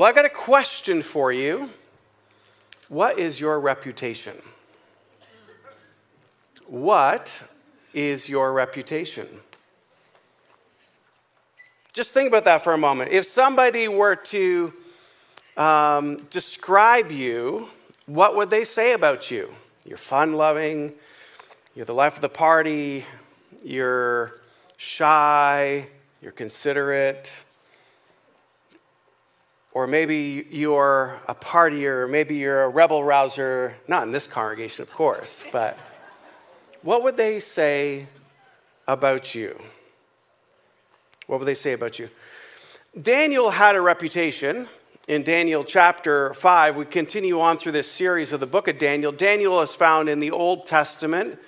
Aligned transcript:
Well, 0.00 0.08
I've 0.08 0.14
got 0.14 0.24
a 0.24 0.30
question 0.30 1.02
for 1.02 1.30
you. 1.30 1.68
What 2.88 3.18
is 3.18 3.38
your 3.38 3.60
reputation? 3.60 4.34
What 6.66 7.42
is 7.92 8.26
your 8.26 8.54
reputation? 8.54 9.28
Just 11.92 12.14
think 12.14 12.28
about 12.28 12.44
that 12.44 12.64
for 12.64 12.72
a 12.72 12.78
moment. 12.78 13.12
If 13.12 13.26
somebody 13.26 13.88
were 13.88 14.16
to 14.16 14.72
um, 15.58 16.26
describe 16.30 17.12
you, 17.12 17.68
what 18.06 18.36
would 18.36 18.48
they 18.48 18.64
say 18.64 18.94
about 18.94 19.30
you? 19.30 19.52
You're 19.84 19.98
fun 19.98 20.32
loving, 20.32 20.94
you're 21.74 21.84
the 21.84 21.92
life 21.92 22.14
of 22.14 22.22
the 22.22 22.30
party, 22.30 23.04
you're 23.62 24.32
shy, 24.78 25.88
you're 26.22 26.32
considerate, 26.32 27.42
or 29.72 29.86
maybe 29.86 30.46
you're 30.50 31.16
a 31.28 31.34
partier, 31.34 32.10
maybe 32.10 32.36
you're 32.36 32.62
a 32.62 32.68
rebel 32.68 33.04
rouser, 33.04 33.74
not 33.86 34.02
in 34.02 34.12
this 34.12 34.26
congregation, 34.26 34.82
of 34.82 34.92
course, 34.92 35.44
but 35.52 35.78
what 36.82 37.02
would 37.02 37.16
they 37.16 37.38
say 37.38 38.06
about 38.88 39.34
you? 39.34 39.60
What 41.26 41.38
would 41.38 41.46
they 41.46 41.54
say 41.54 41.72
about 41.72 41.98
you? 41.98 42.10
Daniel 43.00 43.50
had 43.50 43.76
a 43.76 43.80
reputation. 43.80 44.66
In 45.06 45.22
Daniel 45.22 45.64
chapter 45.64 46.34
5, 46.34 46.76
we 46.76 46.84
continue 46.84 47.40
on 47.40 47.56
through 47.56 47.72
this 47.72 47.90
series 47.90 48.32
of 48.32 48.40
the 48.40 48.46
book 48.46 48.68
of 48.68 48.78
Daniel. 48.78 49.12
Daniel 49.12 49.60
is 49.60 49.74
found 49.74 50.08
in 50.08 50.20
the 50.20 50.30
Old 50.30 50.66
Testament. 50.66 51.38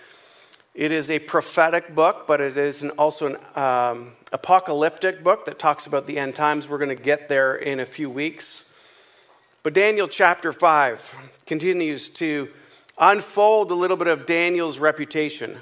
It 0.74 0.90
is 0.90 1.10
a 1.10 1.18
prophetic 1.18 1.94
book, 1.94 2.26
but 2.26 2.40
it 2.40 2.56
is 2.56 2.82
an, 2.82 2.90
also 2.92 3.34
an 3.34 3.36
um, 3.62 4.12
apocalyptic 4.32 5.22
book 5.22 5.44
that 5.44 5.58
talks 5.58 5.86
about 5.86 6.06
the 6.06 6.18
end 6.18 6.34
times. 6.34 6.66
We're 6.66 6.78
going 6.78 6.96
to 6.96 7.02
get 7.02 7.28
there 7.28 7.54
in 7.54 7.78
a 7.78 7.84
few 7.84 8.08
weeks. 8.08 8.64
But 9.62 9.74
Daniel 9.74 10.08
chapter 10.08 10.50
5 10.50 11.14
continues 11.44 12.08
to 12.10 12.48
unfold 12.98 13.70
a 13.70 13.74
little 13.74 13.98
bit 13.98 14.06
of 14.06 14.24
Daniel's 14.24 14.78
reputation. 14.78 15.58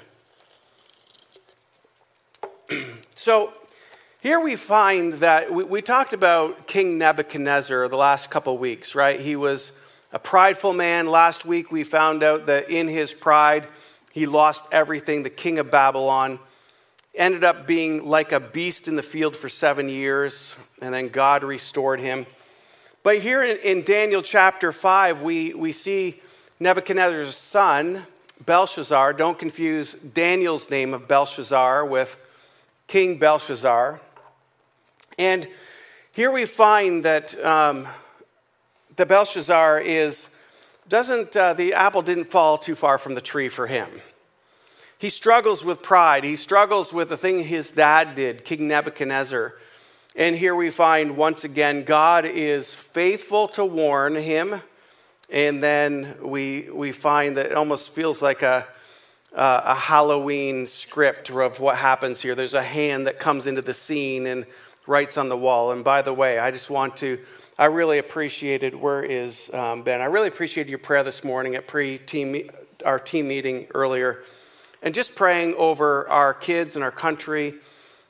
so 3.15 3.51
here 4.21 4.39
we 4.39 4.55
find 4.55 5.13
that 5.15 5.53
we, 5.53 5.65
we, 5.65 5.81
talked 5.81 6.13
about 6.13 6.67
King 6.67 6.97
Nebuchadnezzar 6.97 7.89
the 7.89 7.97
last 7.97 8.29
couple 8.29 8.57
weeks, 8.57 8.95
right? 8.95 9.19
He 9.19 9.35
was 9.35 9.73
a 10.13 10.19
prideful 10.19 10.71
man. 10.71 11.05
Last 11.05 11.45
week 11.45 11.69
we 11.69 11.83
found 11.83 12.23
out 12.23 12.45
that 12.45 12.69
in 12.69 12.87
his 12.87 13.13
pride, 13.13 13.67
he 14.11 14.25
lost 14.25 14.67
everything. 14.71 15.23
The 15.23 15.29
king 15.29 15.59
of 15.59 15.71
Babylon 15.71 16.39
ended 17.15 17.43
up 17.43 17.67
being 17.67 18.05
like 18.05 18.31
a 18.31 18.39
beast 18.39 18.87
in 18.87 18.95
the 18.95 19.03
field 19.03 19.35
for 19.35 19.49
seven 19.49 19.89
years, 19.89 20.55
and 20.81 20.93
then 20.93 21.09
God 21.09 21.43
restored 21.43 21.99
him. 21.99 22.25
But 23.03 23.19
here 23.19 23.43
in, 23.43 23.57
in 23.57 23.83
Daniel 23.83 24.21
chapter 24.21 24.71
5, 24.71 25.21
we, 25.21 25.53
we 25.53 25.71
see 25.71 26.21
Nebuchadnezzar's 26.59 27.35
son, 27.35 28.05
Belshazzar. 28.45 29.13
Don't 29.13 29.37
confuse 29.37 29.93
Daniel's 29.93 30.69
name 30.69 30.93
of 30.93 31.07
Belshazzar 31.07 31.85
with 31.85 32.15
King 32.87 33.17
Belshazzar. 33.17 33.99
And 35.17 35.47
here 36.15 36.31
we 36.31 36.45
find 36.45 37.03
that 37.05 37.37
um, 37.43 37.87
the 38.95 39.05
Belshazzar 39.05 39.79
is 39.79 40.29
doesn't 40.87 41.35
uh, 41.35 41.53
the 41.53 41.73
apple 41.73 42.01
didn't 42.01 42.25
fall 42.25 42.57
too 42.57 42.75
far 42.75 42.97
from 42.97 43.15
the 43.15 43.21
tree 43.21 43.49
for 43.49 43.67
him. 43.67 43.87
He 44.97 45.09
struggles 45.09 45.65
with 45.65 45.81
pride. 45.81 46.23
He 46.23 46.35
struggles 46.35 46.93
with 46.93 47.09
the 47.09 47.17
thing 47.17 47.43
his 47.43 47.71
dad 47.71 48.15
did, 48.15 48.45
King 48.45 48.67
Nebuchadnezzar. 48.67 49.55
And 50.15 50.35
here 50.35 50.53
we 50.53 50.69
find 50.69 51.17
once 51.17 51.43
again 51.43 51.83
God 51.83 52.25
is 52.25 52.75
faithful 52.75 53.47
to 53.49 53.65
warn 53.65 54.15
him 54.15 54.61
and 55.31 55.63
then 55.63 56.17
we, 56.21 56.67
we 56.71 56.91
find 56.91 57.37
that 57.37 57.47
it 57.47 57.53
almost 57.53 57.91
feels 57.91 58.21
like 58.21 58.41
a, 58.41 58.67
uh, 59.33 59.61
a 59.63 59.75
Halloween 59.75 60.67
script 60.67 61.29
of 61.29 61.61
what 61.61 61.77
happens 61.77 62.21
here. 62.21 62.35
There's 62.35 62.53
a 62.53 62.61
hand 62.61 63.07
that 63.07 63.17
comes 63.17 63.47
into 63.47 63.61
the 63.61 63.73
scene 63.73 64.27
and 64.27 64.45
writes 64.85 65.17
on 65.17 65.29
the 65.29 65.37
wall. 65.37 65.71
And 65.71 65.85
by 65.85 66.01
the 66.01 66.13
way, 66.13 66.37
I 66.37 66.51
just 66.51 66.69
want 66.69 66.97
to, 66.97 67.17
I 67.61 67.65
really 67.65 67.99
appreciated, 67.99 68.73
where 68.73 69.03
is 69.03 69.53
um, 69.53 69.83
Ben? 69.83 70.01
I 70.01 70.05
really 70.05 70.29
appreciated 70.29 70.67
your 70.67 70.79
prayer 70.79 71.03
this 71.03 71.23
morning 71.23 71.53
at 71.53 71.67
pre 71.67 71.99
team, 71.99 72.49
our 72.83 72.97
team 72.97 73.27
meeting 73.27 73.67
earlier. 73.75 74.23
And 74.81 74.95
just 74.95 75.13
praying 75.13 75.53
over 75.53 76.09
our 76.09 76.33
kids 76.33 76.75
and 76.75 76.83
our 76.83 76.89
country 76.89 77.53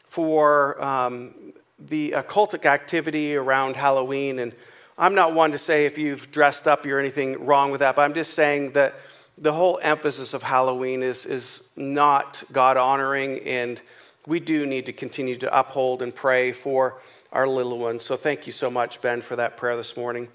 for 0.06 0.82
um, 0.82 1.52
the 1.78 2.12
occultic 2.12 2.66
activity 2.66 3.36
around 3.36 3.76
Halloween 3.76 4.40
and 4.40 4.56
I'm 4.98 5.16
not 5.16 5.34
one 5.34 5.52
to 5.52 5.58
say 5.58 5.86
if 5.86 5.98
you've 5.98 6.32
dressed 6.32 6.66
up, 6.66 6.86
you're 6.86 7.02
anything 7.02 7.46
wrong 7.46 7.72
with 7.72 7.82
that, 7.82 7.98
but 7.98 8.04
I'm 8.04 8.14
just 8.14 8.34
saying 8.36 8.72
that 8.72 8.96
the 9.38 9.52
whole 9.52 9.82
emphasis 9.84 10.34
of 10.34 10.44
Halloween 10.44 11.04
is, 11.04 11.26
is 11.26 11.72
not 11.76 12.42
God 12.54 12.78
honoring, 12.78 13.40
and 13.40 13.82
we 14.28 14.40
do 14.40 14.66
need 14.66 14.86
to 14.86 14.94
continue 14.94 15.36
to 15.38 15.60
uphold 15.60 16.02
and 16.02 16.16
pray 16.16 16.54
for 16.54 17.02
our 17.32 17.48
little 17.48 17.78
ones. 17.78 18.04
So 18.04 18.16
thank 18.16 18.46
you 18.46 18.52
so 18.52 18.70
much, 18.70 19.02
Ben, 19.02 19.22
for 19.22 19.36
that 19.36 19.58
prayer 19.58 19.76
this 19.76 19.96
morning. 19.96 20.28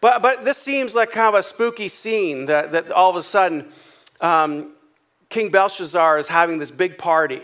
But, 0.00 0.22
but 0.22 0.44
this 0.44 0.58
seems 0.58 0.94
like 0.94 1.10
kind 1.10 1.34
of 1.34 1.40
a 1.40 1.42
spooky 1.42 1.88
scene 1.88 2.46
that, 2.46 2.72
that 2.72 2.90
all 2.90 3.10
of 3.10 3.16
a 3.16 3.22
sudden 3.22 3.68
um, 4.20 4.72
King 5.28 5.50
Belshazzar 5.50 6.18
is 6.18 6.28
having 6.28 6.58
this 6.58 6.70
big 6.70 6.98
party 6.98 7.42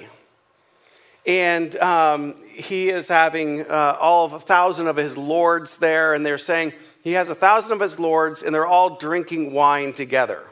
and 1.26 1.74
um, 1.76 2.34
he 2.46 2.90
is 2.90 3.08
having 3.08 3.62
uh, 3.62 3.96
all 3.98 4.26
of 4.26 4.34
a 4.34 4.40
thousand 4.40 4.88
of 4.88 4.96
his 4.96 5.16
lords 5.16 5.78
there, 5.78 6.14
and 6.14 6.24
they're 6.24 6.36
saying 6.36 6.72
he 7.02 7.12
has 7.12 7.30
a 7.30 7.34
thousand 7.34 7.74
of 7.74 7.80
his 7.80 7.98
lords, 7.98 8.42
and 8.42 8.54
they're 8.54 8.66
all 8.66 8.96
drinking 8.96 9.52
wine 9.52 9.92
together. 9.92 10.42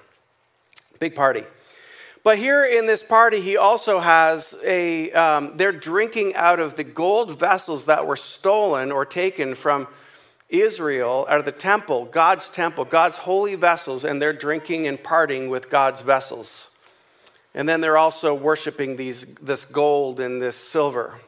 Big 0.99 1.15
party. 1.15 1.45
But 2.25 2.39
here 2.39 2.65
in 2.65 2.87
this 2.87 3.03
party, 3.03 3.41
he 3.41 3.57
also 3.57 3.99
has 3.99 4.55
a, 4.65 5.11
um, 5.13 5.57
they're 5.57 5.73
drinking 5.73 6.37
out 6.37 6.61
of 6.61 6.77
the 6.77 6.85
gold 6.85 7.39
vessels 7.39 7.87
that 7.87 8.07
were 8.07 8.17
stolen 8.17 8.93
or 8.93 9.05
taken 9.05 9.57
from 9.57 9.89
Israel 10.49 11.27
out 11.29 11.41
of 11.41 11.45
the 11.45 11.53
temple, 11.53 12.05
God's 12.05 12.49
temple, 12.49 12.85
God's 12.85 13.17
holy 13.17 13.57
vessels, 13.57 14.05
and 14.05 14.23
they're 14.23 14.33
drinking 14.33 14.87
and 14.87 15.03
partying 15.03 15.49
with 15.49 15.69
God's 15.69 16.03
vessels. 16.03 16.71
And 17.55 17.69
then 17.69 17.81
they're 17.81 17.99
also 17.99 18.35
worshiping 18.35 18.97
these, 18.97 19.25
this 19.37 19.65
gold 19.65 20.21
and 20.21 20.41
this 20.41 20.57
silver. 20.57 21.21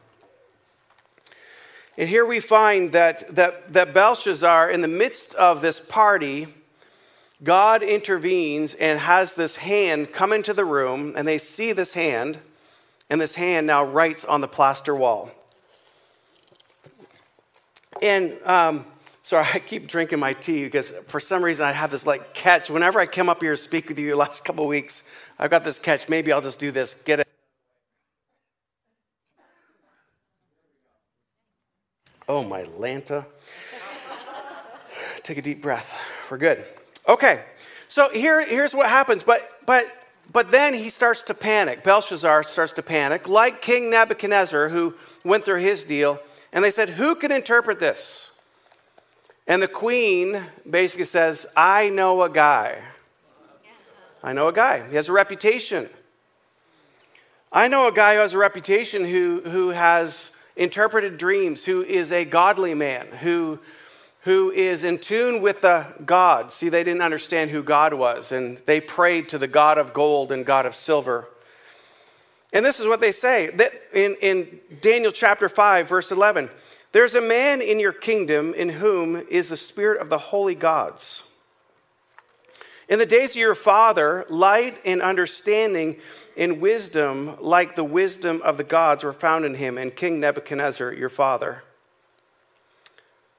And 1.97 2.07
here 2.07 2.25
we 2.25 2.39
find 2.39 2.91
that, 2.93 3.35
that, 3.35 3.73
that 3.73 3.93
Belshazzar, 3.93 4.69
in 4.69 4.81
the 4.81 4.87
midst 4.87 5.33
of 5.35 5.61
this 5.61 5.79
party, 5.79 6.47
God 7.43 7.83
intervenes 7.83 8.75
and 8.75 8.99
has 8.99 9.33
this 9.33 9.57
hand 9.57 10.13
come 10.13 10.31
into 10.31 10.53
the 10.53 10.65
room, 10.65 11.13
and 11.17 11.27
they 11.27 11.37
see 11.37 11.73
this 11.73 11.93
hand, 11.93 12.39
and 13.09 13.19
this 13.19 13.35
hand 13.35 13.67
now 13.67 13.83
writes 13.83 14.23
on 14.23 14.41
the 14.41 14.47
plaster 14.47 14.95
wall. 14.95 15.31
And 18.01 18.37
um, 18.45 18.85
sorry, 19.21 19.45
I 19.53 19.59
keep 19.59 19.87
drinking 19.87 20.19
my 20.19 20.33
tea 20.33 20.63
because 20.63 20.91
for 21.07 21.19
some 21.19 21.43
reason 21.43 21.65
I 21.65 21.71
have 21.71 21.91
this 21.91 22.05
like 22.05 22.33
catch. 22.33 22.69
Whenever 22.69 22.99
I 22.99 23.05
come 23.05 23.29
up 23.29 23.41
here 23.41 23.51
to 23.51 23.57
speak 23.57 23.89
with 23.89 23.99
you 23.99 24.11
the 24.11 24.17
last 24.17 24.45
couple 24.45 24.65
weeks, 24.67 25.03
I've 25.37 25.51
got 25.51 25.63
this 25.63 25.79
catch. 25.79 26.07
Maybe 26.07 26.31
I'll 26.31 26.41
just 26.41 26.59
do 26.59 26.71
this. 26.71 27.03
Get 27.03 27.19
it. 27.19 27.27
Oh, 32.27 32.43
my 32.43 32.63
Lanta. 32.63 33.25
Take 35.23 35.37
a 35.37 35.41
deep 35.41 35.61
breath. 35.61 35.95
We're 36.31 36.37
good. 36.37 36.65
Okay. 37.07 37.43
So 37.87 38.09
here, 38.09 38.45
here's 38.45 38.73
what 38.73 38.89
happens. 38.89 39.23
But, 39.23 39.49
but, 39.65 39.85
but 40.31 40.51
then 40.51 40.73
he 40.73 40.89
starts 40.89 41.23
to 41.23 41.33
panic. 41.33 41.83
Belshazzar 41.83 42.43
starts 42.43 42.73
to 42.73 42.83
panic, 42.83 43.29
like 43.29 43.61
King 43.61 43.89
Nebuchadnezzar, 43.89 44.69
who 44.69 44.95
went 45.23 45.45
through 45.45 45.59
his 45.59 45.83
deal. 45.83 46.19
And 46.51 46.63
they 46.63 46.71
said, 46.71 46.89
Who 46.89 47.15
can 47.15 47.31
interpret 47.31 47.79
this? 47.79 48.31
And 49.47 49.61
the 49.61 49.67
queen 49.67 50.41
basically 50.67 51.05
says, 51.05 51.45
I 51.55 51.89
know 51.89 52.23
a 52.23 52.29
guy. 52.29 52.81
I 54.23 54.33
know 54.33 54.47
a 54.47 54.53
guy. 54.53 54.87
He 54.89 54.95
has 54.95 55.07
a 55.07 55.13
reputation. 55.13 55.87
I 57.51 57.67
know 57.67 57.87
a 57.87 57.91
guy 57.91 58.15
who 58.15 58.21
has 58.21 58.33
a 58.33 58.39
reputation 58.39 59.05
who, 59.05 59.41
who 59.45 59.69
has 59.69 60.31
interpreted 60.55 61.17
dreams, 61.17 61.65
who 61.65 61.83
is 61.83 62.11
a 62.11 62.25
godly 62.25 62.73
man, 62.73 63.07
who, 63.21 63.59
who 64.25 64.49
is 64.49 64.83
in 64.83 64.97
tune 64.97 65.39
with 65.39 65.61
the 65.61 65.85
God. 66.03 66.51
See, 66.51 66.67
they 66.67 66.83
didn't 66.83 67.03
understand 67.03 67.51
who 67.51 67.61
God 67.61 67.93
was, 67.93 68.31
and 68.31 68.57
they 68.65 68.81
prayed 68.81 69.29
to 69.29 69.37
the 69.37 69.47
God 69.47 69.77
of 69.77 69.93
gold 69.93 70.31
and 70.31 70.43
God 70.43 70.65
of 70.65 70.73
silver. 70.73 71.29
And 72.51 72.65
this 72.65 72.79
is 72.79 72.87
what 72.87 73.01
they 73.01 73.11
say 73.11 73.51
that 73.51 73.71
in, 73.93 74.15
in 74.21 74.59
Daniel 74.81 75.11
chapter 75.11 75.47
5, 75.47 75.87
verse 75.87 76.11
11 76.11 76.49
there's 76.91 77.13
a 77.13 77.21
man 77.21 77.61
in 77.61 77.79
your 77.79 77.91
kingdom 77.91 78.53
in 78.53 78.69
whom 78.69 79.17
is 79.29 79.49
the 79.49 79.57
spirit 79.57 80.01
of 80.01 80.09
the 80.09 80.17
holy 80.17 80.55
gods. 80.55 81.23
In 82.87 82.99
the 82.99 83.05
days 83.05 83.31
of 83.31 83.35
your 83.35 83.53
father, 83.53 84.25
light 84.29 84.79
and 84.85 85.01
understanding 85.01 85.97
and 86.37 86.61
wisdom, 86.61 87.35
like 87.41 87.75
the 87.75 87.83
wisdom 87.83 88.41
of 88.43 88.57
the 88.57 88.63
gods, 88.63 89.03
were 89.03 89.11
found 89.11 89.43
in 89.43 89.55
him 89.55 89.77
and 89.77 89.93
King 89.93 90.19
Nebuchadnezzar, 90.19 90.93
your 90.93 91.09
father. 91.09 91.63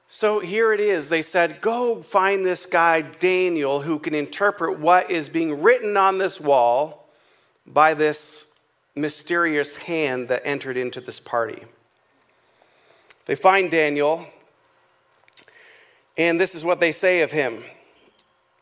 So 0.07 0.39
here 0.39 0.73
it 0.73 0.79
is. 0.79 1.09
They 1.09 1.21
said, 1.21 1.59
Go 1.61 2.01
find 2.01 2.45
this 2.45 2.65
guy, 2.65 3.01
Daniel, 3.01 3.81
who 3.81 3.99
can 3.99 4.13
interpret 4.13 4.79
what 4.79 5.11
is 5.11 5.27
being 5.27 5.61
written 5.61 5.97
on 5.97 6.17
this 6.17 6.39
wall 6.39 7.07
by 7.65 7.93
this 7.93 8.53
mysterious 8.95 9.77
hand 9.77 10.29
that 10.29 10.45
entered 10.45 10.77
into 10.77 11.01
this 11.01 11.19
party. 11.19 11.63
They 13.25 13.35
find 13.35 13.69
Daniel, 13.69 14.25
and 16.17 16.39
this 16.39 16.55
is 16.55 16.63
what 16.63 16.79
they 16.79 16.93
say 16.93 17.21
of 17.21 17.31
him 17.31 17.61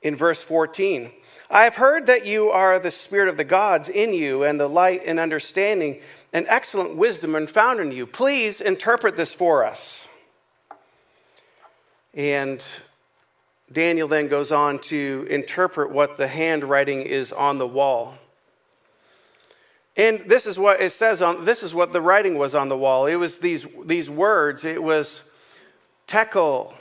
in 0.02 0.16
verse 0.16 0.44
14 0.44 1.12
I 1.50 1.64
have 1.64 1.76
heard 1.76 2.08
that 2.08 2.26
you 2.26 2.50
are 2.50 2.80
the 2.80 2.90
spirit 2.90 3.30
of 3.30 3.38
the 3.38 3.44
gods 3.44 3.88
in 3.88 4.16
you, 4.16 4.44
and 4.44 4.60
the 4.60 4.68
light 4.68 5.04
and 5.06 5.20
understanding 5.20 6.02
and 6.34 6.48
excellent 6.50 6.96
wisdom 6.96 7.36
are 7.36 7.46
found 7.46 7.80
in 7.80 7.92
you. 7.92 8.08
Please 8.08 8.62
interpret 8.62 9.16
this 9.16 9.34
for 9.34 9.64
us. 9.64 10.08
And 12.16 12.66
Daniel 13.72 14.08
then 14.08 14.28
goes 14.28 14.52
on 14.52 14.80
to 14.80 15.28
interpret 15.30 15.92
what 15.92 16.18
the 16.18 16.28
handwriting 16.28 17.02
is 17.02 17.34
on 17.34 17.58
the 17.58 17.68
wall. 17.68 18.18
And 19.98 20.20
this 20.22 20.46
is 20.46 20.60
what 20.60 20.82
it 20.82 20.92
says 20.92 21.22
on 21.22 21.46
this 21.46 21.64
is 21.64 21.74
what 21.74 21.94
the 21.94 22.02
writing 22.02 22.38
was 22.38 22.54
on 22.54 22.70
the 22.70 22.78
wall. 22.78 23.06
It 23.06 23.16
was 23.16 23.40
these, 23.40 23.66
these 23.86 24.10
words. 24.10 24.66
It 24.66 24.82
was 24.82 25.30
tekel, 26.08 26.74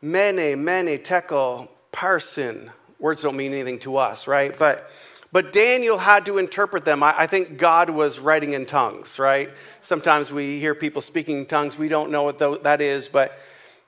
mene, 0.00 0.62
mene, 0.62 1.02
tekel, 1.02 1.70
parsin. 1.92 2.70
Words 2.98 3.22
don't 3.22 3.36
mean 3.36 3.52
anything 3.52 3.78
to 3.80 3.98
us, 3.98 4.26
right? 4.26 4.58
But 4.58 4.90
but 5.32 5.52
Daniel 5.52 5.98
had 5.98 6.24
to 6.26 6.38
interpret 6.38 6.86
them. 6.86 7.02
I, 7.02 7.14
I 7.18 7.26
think 7.26 7.58
God 7.58 7.90
was 7.90 8.18
writing 8.18 8.54
in 8.54 8.64
tongues, 8.64 9.18
right? 9.18 9.50
Sometimes 9.82 10.32
we 10.32 10.58
hear 10.58 10.74
people 10.74 11.02
speaking 11.02 11.40
in 11.40 11.46
tongues. 11.46 11.78
We 11.78 11.88
don't 11.88 12.10
know 12.10 12.22
what 12.22 12.38
that 12.62 12.80
is, 12.80 13.08
but 13.08 13.38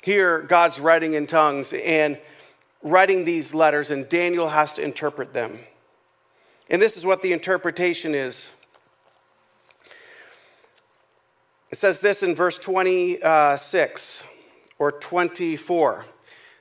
here 0.09 0.41
God's 0.41 0.81
writing 0.81 1.13
in 1.13 1.27
tongues 1.27 1.75
and 1.75 2.19
writing 2.83 3.27
these 3.27 3.53
letters, 3.53 3.91
and 3.91 4.09
Daniel 4.09 4.49
has 4.49 4.73
to 4.73 4.83
interpret 4.83 5.35
them. 5.35 5.59
And 6.71 6.81
this 6.81 6.97
is 6.97 7.05
what 7.05 7.21
the 7.21 7.33
interpretation 7.33 8.15
is. 8.15 8.53
It 11.71 11.77
says 11.77 12.01
this 12.01 12.23
in 12.23 12.35
verse 12.35 12.57
26 12.57 14.25
or 14.79 14.93
24. 14.93 16.07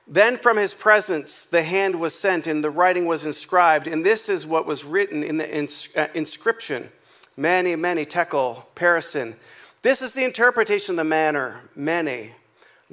Then 0.06 0.36
from 0.36 0.58
his 0.58 0.74
presence 0.74 1.46
the 1.46 1.62
hand 1.62 1.98
was 1.98 2.14
sent 2.14 2.46
and 2.46 2.62
the 2.62 2.68
writing 2.70 3.06
was 3.06 3.24
inscribed, 3.24 3.86
and 3.86 4.04
this 4.04 4.28
is 4.28 4.46
what 4.46 4.66
was 4.66 4.84
written 4.84 5.22
in 5.22 5.38
the 5.38 5.50
ins- 5.50 5.88
uh, 5.96 6.08
inscription 6.12 6.90
Mene, 7.34 7.80
mene, 7.80 8.04
tekel, 8.04 8.68
parsin. 8.76 9.36
This 9.80 10.02
is 10.02 10.12
the 10.12 10.24
interpretation 10.24 10.92
of 10.92 10.96
the 10.98 11.04
manner, 11.04 11.62
mene. 11.74 12.34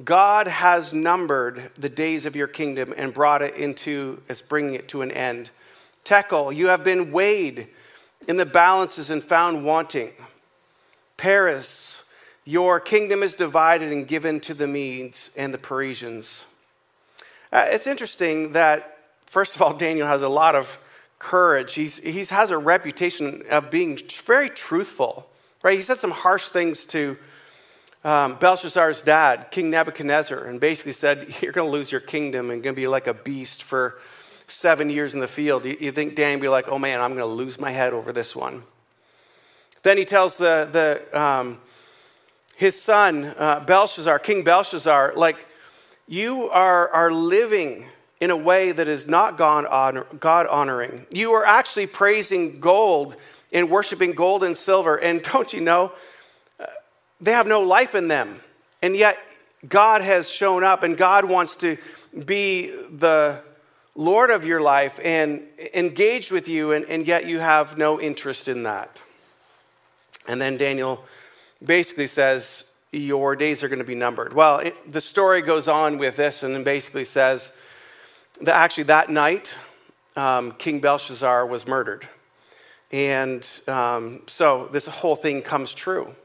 God 0.04 0.48
has 0.48 0.94
numbered 0.94 1.72
the 1.78 1.88
days 1.88 2.26
of 2.26 2.36
your 2.36 2.48
kingdom 2.48 2.94
and 2.98 3.14
brought 3.14 3.42
it 3.42 3.56
into, 3.56 4.22
as 4.28 4.42
bringing 4.42 4.76
it 4.76 4.90
to 4.90 5.02
an 5.02 5.12
end. 5.12 5.52
Tekel, 6.04 6.52
you 6.52 6.68
have 6.68 6.84
been 6.84 7.14
weighed 7.14 7.70
in 8.28 8.36
the 8.36 8.46
balances 8.46 9.10
and 9.10 9.24
found 9.24 9.66
wanting. 9.66 10.12
Peres, 11.16 12.04
your 12.44 12.80
kingdom 12.82 13.24
is 13.24 13.36
divided 13.36 13.94
and 13.94 14.06
given 14.06 14.42
to 14.42 14.54
the 14.54 14.68
Medes 14.68 15.32
and 15.38 15.54
the 15.54 15.58
Parisians. 15.58 16.46
Uh, 17.54 17.66
it's 17.70 17.88
interesting 17.88 18.52
that, 18.52 18.98
first 19.28 19.56
of 19.56 19.62
all, 19.62 19.74
Daniel 19.74 20.08
has 20.08 20.22
a 20.22 20.30
lot 20.30 20.56
of 20.56 20.78
courage. 21.20 21.74
He's, 21.74 22.00
he 22.00 22.26
has 22.26 22.52
a 22.52 22.58
reputation 22.58 23.44
of 23.50 23.72
being 23.72 23.98
very 24.26 24.50
truthful, 24.50 25.30
right? 25.64 25.78
He 25.78 25.82
said 25.82 26.02
some 26.02 26.12
harsh 26.12 26.50
things 26.50 26.86
to 26.88 27.18
um, 28.06 28.36
Belshazzar's 28.36 29.02
dad, 29.02 29.48
King 29.52 29.72
Nebuchadnezzar, 29.72 30.46
and 30.46 30.60
basically 30.60 30.94
said, 30.94 31.36
You're 31.42 31.52
going 31.52 31.68
to 31.68 31.72
lose 31.72 31.92
your 31.92 32.02
kingdom 32.02 32.52
and 32.52 32.64
going 32.64 32.76
to 32.76 32.82
be 32.82 32.88
like 32.88 33.08
a 33.08 33.14
beast 33.14 33.64
for 33.64 34.00
seven 34.48 34.90
years 34.90 35.14
in 35.14 35.20
the 35.20 35.28
field. 35.28 35.66
You, 35.66 35.76
you 35.80 35.92
think 35.92 36.16
Daniel 36.16 36.40
be 36.40 36.48
like, 36.48 36.68
Oh 36.68 36.80
man, 36.80 37.02
I'm 37.02 37.16
going 37.16 37.28
to 37.28 37.36
lose 37.36 37.60
my 37.60 37.72
head 37.72 37.94
over 37.94 38.14
this 38.14 38.36
one. 38.36 38.64
Then 39.84 39.98
he 39.98 40.06
tells 40.06 40.38
the, 40.38 40.70
the 40.72 41.20
um, 41.20 41.60
his 42.56 42.82
son, 42.82 43.26
uh, 43.38 43.60
Belshazzar, 43.60 44.20
King 44.20 44.44
Belshazzar, 44.44 45.14
like, 45.16 45.48
you 46.08 46.50
are, 46.50 46.90
are 46.90 47.12
living 47.12 47.86
in 48.22 48.30
a 48.30 48.38
way 48.38 48.72
that 48.72 48.88
is 48.88 49.08
not 49.08 49.38
God, 49.38 49.66
honoring. 50.48 51.06
You 51.12 51.34
are 51.34 51.46
actually 51.46 51.88
praising 51.88 52.60
gold 52.60 53.16
and 53.52 53.70
worshiping 53.70 54.14
gold 54.14 54.44
and 54.44 54.56
silver. 54.56 54.96
And 54.96 55.22
don't 55.22 55.52
you 55.52 55.62
know, 55.62 55.92
they 57.22 57.32
have 57.32 57.48
no 57.48 57.62
life 57.62 57.96
in 57.96 58.08
them. 58.08 58.40
And 58.82 58.96
yet, 58.96 59.18
God 59.68 60.02
has 60.02 60.30
shown 60.30 60.64
up, 60.64 60.84
and 60.84 60.98
God 60.98 61.26
wants 61.26 61.56
to 61.58 61.78
be 62.26 62.68
the 62.68 63.42
Lord 63.96 64.30
of 64.30 64.46
your 64.46 64.62
life 64.62 65.00
and 65.04 65.42
engaged 65.74 66.32
with 66.32 66.48
you, 66.48 66.74
and, 66.74 66.86
and 66.86 67.08
yet 67.08 67.26
you 67.26 67.40
have 67.40 67.78
no 67.78 68.00
interest 68.00 68.48
in 68.48 68.64
that. 68.64 69.02
And 70.28 70.42
then 70.42 70.58
Daniel 70.58 71.04
basically 71.64 72.08
says, 72.08 72.74
Your 72.92 73.36
days 73.36 73.64
are 73.64 73.70
going 73.70 73.80
to 73.80 73.86
be 73.86 73.96
numbered. 73.96 74.34
Well, 74.34 74.60
it, 74.60 74.90
the 74.90 75.02
story 75.02 75.42
goes 75.42 75.68
on 75.68 75.98
with 75.98 76.18
this 76.18 76.44
and 76.44 76.54
then 76.54 76.64
basically 76.64 77.06
says 77.06 77.58
that 78.42 78.56
actually 78.56 78.86
that 78.86 79.10
night, 79.10 79.56
um, 80.16 80.52
King 80.54 80.80
Belshazzar 80.80 81.46
was 81.46 81.68
murdered. 81.68 82.08
And 82.92 83.48
um, 83.68 84.22
so 84.28 84.68
this 84.72 84.86
whole 84.86 85.16
thing 85.16 85.42
comes 85.42 85.74
true. 85.74 86.16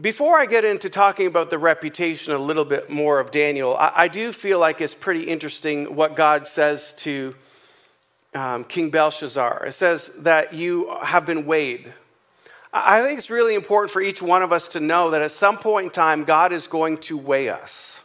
Before 0.00 0.38
I 0.38 0.46
get 0.46 0.64
into 0.64 0.88
talking 0.88 1.26
about 1.26 1.50
the 1.50 1.58
reputation 1.58 2.32
a 2.32 2.38
little 2.38 2.64
bit 2.64 2.90
more 2.90 3.20
of 3.20 3.30
Daniel, 3.30 3.76
I, 3.76 3.92
I 3.94 4.08
do 4.08 4.32
feel 4.32 4.58
like 4.58 4.80
it's 4.80 4.94
pretty 4.94 5.24
interesting 5.24 5.94
what 5.94 6.16
God 6.16 6.46
says 6.46 6.92
to 6.98 7.34
um, 8.34 8.64
King 8.64 8.90
Belshazzar. 8.90 9.66
It 9.66 9.72
says 9.72 10.08
that 10.20 10.54
you 10.54 10.94
have 11.02 11.26
been 11.26 11.44
weighed 11.44 11.92
I 12.72 13.02
think 13.02 13.18
it's 13.18 13.30
really 13.30 13.54
important 13.54 13.90
for 13.90 14.00
each 14.00 14.22
one 14.22 14.42
of 14.42 14.50
us 14.50 14.68
to 14.68 14.80
know 14.80 15.10
that 15.10 15.20
at 15.20 15.30
some 15.30 15.58
point 15.58 15.86
in 15.86 15.90
time, 15.90 16.24
God 16.24 16.52
is 16.52 16.66
going 16.66 16.98
to 16.98 17.18
weigh 17.18 17.50
us. 17.50 18.00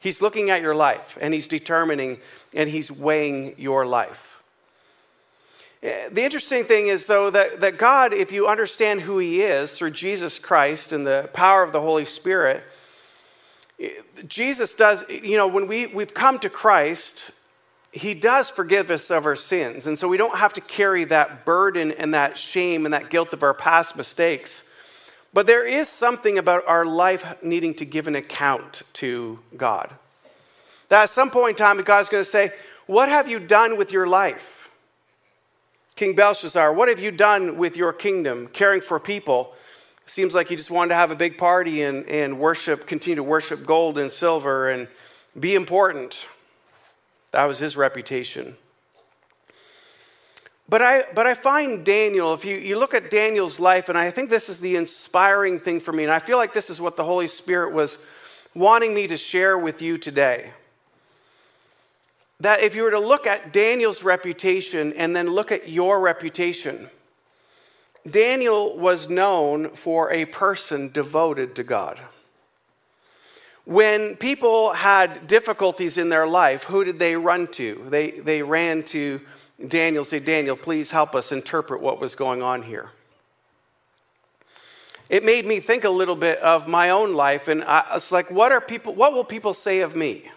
He's 0.00 0.22
looking 0.22 0.48
at 0.48 0.62
your 0.62 0.74
life 0.74 1.18
and 1.20 1.34
He's 1.34 1.48
determining 1.48 2.18
and 2.54 2.70
He's 2.70 2.90
weighing 2.90 3.54
your 3.58 3.84
life. 3.84 4.31
The 5.82 6.22
interesting 6.22 6.64
thing 6.64 6.86
is, 6.86 7.06
though, 7.06 7.28
that, 7.30 7.60
that 7.60 7.76
God, 7.76 8.12
if 8.12 8.30
you 8.30 8.46
understand 8.46 9.00
who 9.00 9.18
He 9.18 9.42
is 9.42 9.72
through 9.72 9.90
Jesus 9.90 10.38
Christ 10.38 10.92
and 10.92 11.04
the 11.04 11.28
power 11.32 11.64
of 11.64 11.72
the 11.72 11.80
Holy 11.80 12.04
Spirit, 12.04 12.62
Jesus 14.28 14.74
does, 14.74 15.04
you 15.10 15.36
know, 15.36 15.48
when 15.48 15.66
we, 15.66 15.86
we've 15.86 16.14
come 16.14 16.38
to 16.38 16.48
Christ, 16.48 17.32
he 17.90 18.14
does 18.14 18.48
forgive 18.48 18.90
us 18.90 19.10
of 19.10 19.26
our 19.26 19.36
sins. 19.36 19.86
And 19.86 19.98
so 19.98 20.06
we 20.06 20.16
don't 20.16 20.38
have 20.38 20.52
to 20.54 20.60
carry 20.60 21.04
that 21.04 21.44
burden 21.44 21.92
and 21.92 22.14
that 22.14 22.38
shame 22.38 22.84
and 22.84 22.94
that 22.94 23.10
guilt 23.10 23.32
of 23.32 23.42
our 23.42 23.54
past 23.54 23.96
mistakes. 23.96 24.70
But 25.34 25.46
there 25.46 25.66
is 25.66 25.88
something 25.88 26.38
about 26.38 26.64
our 26.66 26.84
life 26.84 27.42
needing 27.42 27.74
to 27.74 27.84
give 27.84 28.06
an 28.06 28.14
account 28.14 28.82
to 28.94 29.40
God. 29.56 29.90
That 30.88 31.04
at 31.04 31.10
some 31.10 31.30
point 31.30 31.58
in 31.58 31.64
time, 31.64 31.82
God's 31.82 32.08
going 32.08 32.24
to 32.24 32.28
say, 32.28 32.52
What 32.86 33.08
have 33.08 33.28
you 33.28 33.38
done 33.38 33.76
with 33.76 33.92
your 33.92 34.06
life? 34.06 34.61
King 35.94 36.14
Belshazzar, 36.14 36.72
what 36.72 36.88
have 36.88 37.00
you 37.00 37.10
done 37.10 37.58
with 37.58 37.76
your 37.76 37.92
kingdom, 37.92 38.48
caring 38.48 38.80
for 38.80 38.98
people? 38.98 39.54
Seems 40.06 40.34
like 40.34 40.50
you 40.50 40.56
just 40.56 40.70
wanted 40.70 40.90
to 40.90 40.94
have 40.94 41.10
a 41.10 41.16
big 41.16 41.38
party 41.38 41.82
and, 41.82 42.06
and 42.06 42.38
worship, 42.38 42.86
continue 42.86 43.16
to 43.16 43.22
worship 43.22 43.66
gold 43.66 43.98
and 43.98 44.12
silver 44.12 44.70
and 44.70 44.88
be 45.38 45.54
important. 45.54 46.26
That 47.30 47.44
was 47.44 47.58
his 47.58 47.76
reputation. 47.76 48.56
But 50.68 50.80
I, 50.80 51.04
but 51.14 51.26
I 51.26 51.34
find 51.34 51.84
Daniel, 51.84 52.32
if 52.32 52.44
you, 52.44 52.56
you 52.56 52.78
look 52.78 52.94
at 52.94 53.10
Daniel's 53.10 53.60
life, 53.60 53.88
and 53.88 53.98
I 53.98 54.10
think 54.10 54.30
this 54.30 54.48
is 54.48 54.60
the 54.60 54.76
inspiring 54.76 55.60
thing 55.60 55.80
for 55.80 55.92
me, 55.92 56.04
and 56.04 56.12
I 56.12 56.18
feel 56.18 56.38
like 56.38 56.54
this 56.54 56.70
is 56.70 56.80
what 56.80 56.96
the 56.96 57.04
Holy 57.04 57.26
Spirit 57.26 57.74
was 57.74 58.04
wanting 58.54 58.94
me 58.94 59.06
to 59.06 59.16
share 59.16 59.58
with 59.58 59.82
you 59.82 59.98
today. 59.98 60.50
That 62.42 62.60
if 62.60 62.74
you 62.74 62.82
were 62.82 62.90
to 62.90 62.98
look 62.98 63.24
at 63.24 63.52
Daniel's 63.52 64.02
reputation 64.02 64.92
and 64.94 65.14
then 65.14 65.28
look 65.28 65.52
at 65.52 65.68
your 65.68 66.00
reputation, 66.00 66.88
Daniel 68.10 68.76
was 68.76 69.08
known 69.08 69.70
for 69.70 70.10
a 70.10 70.24
person 70.24 70.90
devoted 70.90 71.54
to 71.54 71.62
God. 71.62 72.00
When 73.64 74.16
people 74.16 74.72
had 74.72 75.28
difficulties 75.28 75.96
in 75.96 76.08
their 76.08 76.26
life, 76.26 76.64
who 76.64 76.82
did 76.82 76.98
they 76.98 77.14
run 77.14 77.46
to? 77.52 77.80
They, 77.86 78.10
they 78.10 78.42
ran 78.42 78.82
to 78.86 79.20
Daniel, 79.68 80.02
say, 80.02 80.18
Daniel, 80.18 80.56
please 80.56 80.90
help 80.90 81.14
us 81.14 81.30
interpret 81.30 81.80
what 81.80 82.00
was 82.00 82.16
going 82.16 82.42
on 82.42 82.62
here. 82.62 82.90
It 85.08 85.24
made 85.24 85.46
me 85.46 85.60
think 85.60 85.84
a 85.84 85.90
little 85.90 86.16
bit 86.16 86.40
of 86.40 86.66
my 86.66 86.90
own 86.90 87.14
life, 87.14 87.46
and 87.46 87.62
I 87.62 87.84
was 87.94 88.10
like, 88.10 88.32
what 88.32 88.50
are 88.50 88.60
people, 88.60 88.96
what 88.96 89.12
will 89.12 89.22
people 89.22 89.54
say 89.54 89.78
of 89.78 89.94
me? 89.94 90.28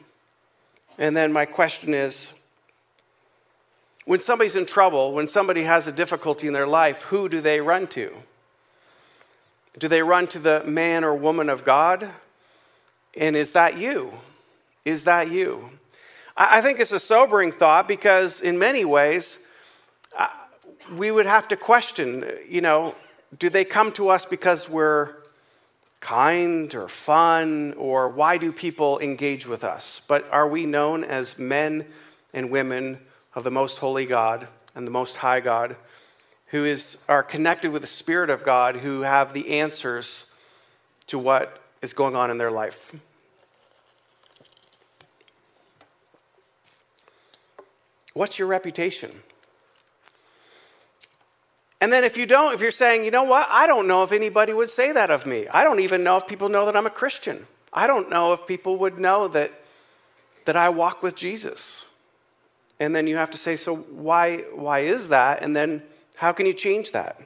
And 0.97 1.15
then 1.15 1.33
my 1.33 1.45
question 1.45 1.93
is, 1.93 2.31
when 4.05 4.21
somebody's 4.21 4.55
in 4.55 4.65
trouble, 4.65 5.13
when 5.13 5.27
somebody 5.27 5.63
has 5.63 5.87
a 5.87 5.91
difficulty 5.91 6.47
in 6.47 6.53
their 6.53 6.67
life, 6.67 7.03
who 7.03 7.27
do 7.27 7.41
they 7.41 7.59
run 7.59 7.87
to? 7.87 8.13
Do 9.77 9.87
they 9.87 10.01
run 10.01 10.27
to 10.27 10.39
the 10.39 10.63
man 10.63 11.03
or 11.03 11.15
woman 11.15 11.49
of 11.49 11.65
God? 11.65 12.09
And 13.17 13.35
is 13.35 13.53
that 13.53 13.77
you? 13.77 14.13
Is 14.85 15.03
that 15.05 15.31
you? 15.31 15.69
I 16.37 16.61
think 16.61 16.79
it's 16.79 16.91
a 16.91 16.99
sobering 16.99 17.51
thought 17.51 17.87
because, 17.87 18.41
in 18.41 18.59
many 18.59 18.85
ways, 18.85 19.45
we 20.95 21.09
would 21.09 21.25
have 21.25 21.47
to 21.47 21.57
question 21.57 22.25
you 22.47 22.61
know, 22.61 22.95
do 23.37 23.49
they 23.49 23.65
come 23.65 23.91
to 23.93 24.09
us 24.09 24.25
because 24.25 24.69
we're 24.69 25.15
kind 26.05 26.75
or 26.75 26.87
fun, 26.87 27.73
or 27.77 28.09
why 28.09 28.37
do 28.37 28.51
people 28.51 28.99
engage 28.99 29.47
with 29.47 29.63
us? 29.63 30.03
But 30.07 30.29
are 30.29 30.47
we 30.47 30.67
known 30.67 31.03
as 31.03 31.39
men 31.39 31.87
and 32.31 32.51
women 32.51 32.99
of 33.33 33.43
the 33.43 33.49
most 33.49 33.79
holy 33.79 34.05
God 34.05 34.47
and 34.75 34.85
the 34.85 34.91
most 34.91 35.15
high 35.15 35.39
God 35.39 35.75
who 36.47 36.63
is, 36.63 37.03
are 37.09 37.23
connected 37.23 37.71
with 37.71 37.81
the 37.81 37.87
Spirit 37.87 38.29
of 38.29 38.43
God 38.43 38.75
who 38.75 39.01
have 39.01 39.33
the 39.33 39.59
answers 39.59 40.31
to 41.07 41.17
what 41.17 41.59
is 41.81 41.93
going 41.93 42.15
on 42.15 42.29
in 42.29 42.37
their 42.37 42.51
life? 42.51 42.93
What's 48.13 48.37
your 48.37 48.47
reputation? 48.47 49.09
And 51.81 51.91
then 51.91 52.03
if 52.03 52.17
you 52.17 52.25
don't, 52.25 52.53
if 52.53 52.61
you're 52.61 52.71
saying, 52.71 53.03
you 53.03 53.11
know 53.11 53.23
what, 53.23 53.47
I 53.49 53.67
don't 53.67 53.87
know 53.87 54.03
if 54.03 54.11
anybody 54.11 54.53
would 54.53 54.69
say 54.69 54.91
that 54.91 55.11
of 55.11 55.25
me. 55.25 55.47
I 55.49 55.63
don't 55.63 55.79
even 55.81 56.03
know 56.03 56.17
if 56.17 56.25
people 56.25 56.49
know 56.49 56.65
that 56.65 56.75
I'm 56.75 56.87
a 56.87 56.91
Christian. 56.91 57.47
I 57.73 57.87
don't 57.87 58.09
know 58.09 58.33
if 58.33 58.47
people 58.47 58.77
would 58.77 58.97
know 58.97 59.27
that, 59.29 59.51
that 60.45 60.55
I 60.55 60.69
walk 60.69 61.03
with 61.03 61.15
Jesus. 61.15 61.83
And 62.79 62.95
then 62.95 63.07
you 63.07 63.17
have 63.17 63.31
to 63.31 63.37
say, 63.37 63.55
so 63.55 63.75
why, 63.75 64.37
why 64.53 64.79
is 64.79 65.09
that? 65.09 65.43
And 65.43 65.55
then 65.55 65.83
how 66.15 66.31
can 66.31 66.45
you 66.45 66.53
change 66.53 66.91
that? 66.93 67.19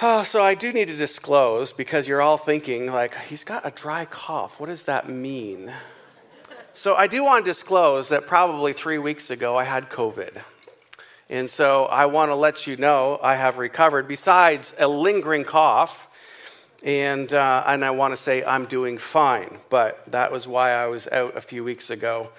Oh, 0.00 0.22
so 0.22 0.40
I 0.40 0.54
do 0.54 0.72
need 0.72 0.86
to 0.86 0.94
disclose 0.94 1.72
because 1.72 2.06
you're 2.06 2.22
all 2.22 2.36
thinking, 2.36 2.86
like, 2.86 3.16
he's 3.22 3.42
got 3.42 3.66
a 3.66 3.72
dry 3.72 4.04
cough. 4.04 4.60
What 4.60 4.68
does 4.68 4.84
that 4.84 5.08
mean? 5.08 5.72
So 6.78 6.94
I 6.94 7.08
do 7.08 7.24
want 7.24 7.44
to 7.44 7.50
disclose 7.50 8.10
that 8.10 8.28
probably 8.28 8.72
three 8.72 8.98
weeks 8.98 9.30
ago 9.30 9.56
I 9.56 9.64
had 9.64 9.90
COVID. 9.90 10.40
And 11.28 11.50
so 11.50 11.86
I 11.86 12.06
want 12.06 12.30
to 12.30 12.36
let 12.36 12.68
you 12.68 12.76
know 12.76 13.18
I 13.20 13.34
have 13.34 13.58
recovered, 13.58 14.06
besides 14.06 14.76
a 14.78 14.86
lingering 14.86 15.42
cough. 15.42 16.06
And, 16.84 17.32
uh, 17.32 17.64
and 17.66 17.84
I 17.84 17.90
want 17.90 18.12
to 18.12 18.16
say 18.16 18.44
I'm 18.44 18.66
doing 18.66 18.96
fine. 18.96 19.58
But 19.70 20.04
that 20.12 20.30
was 20.30 20.46
why 20.46 20.70
I 20.70 20.86
was 20.86 21.08
out 21.08 21.36
a 21.36 21.40
few 21.40 21.64
weeks 21.64 21.90
ago, 21.90 22.30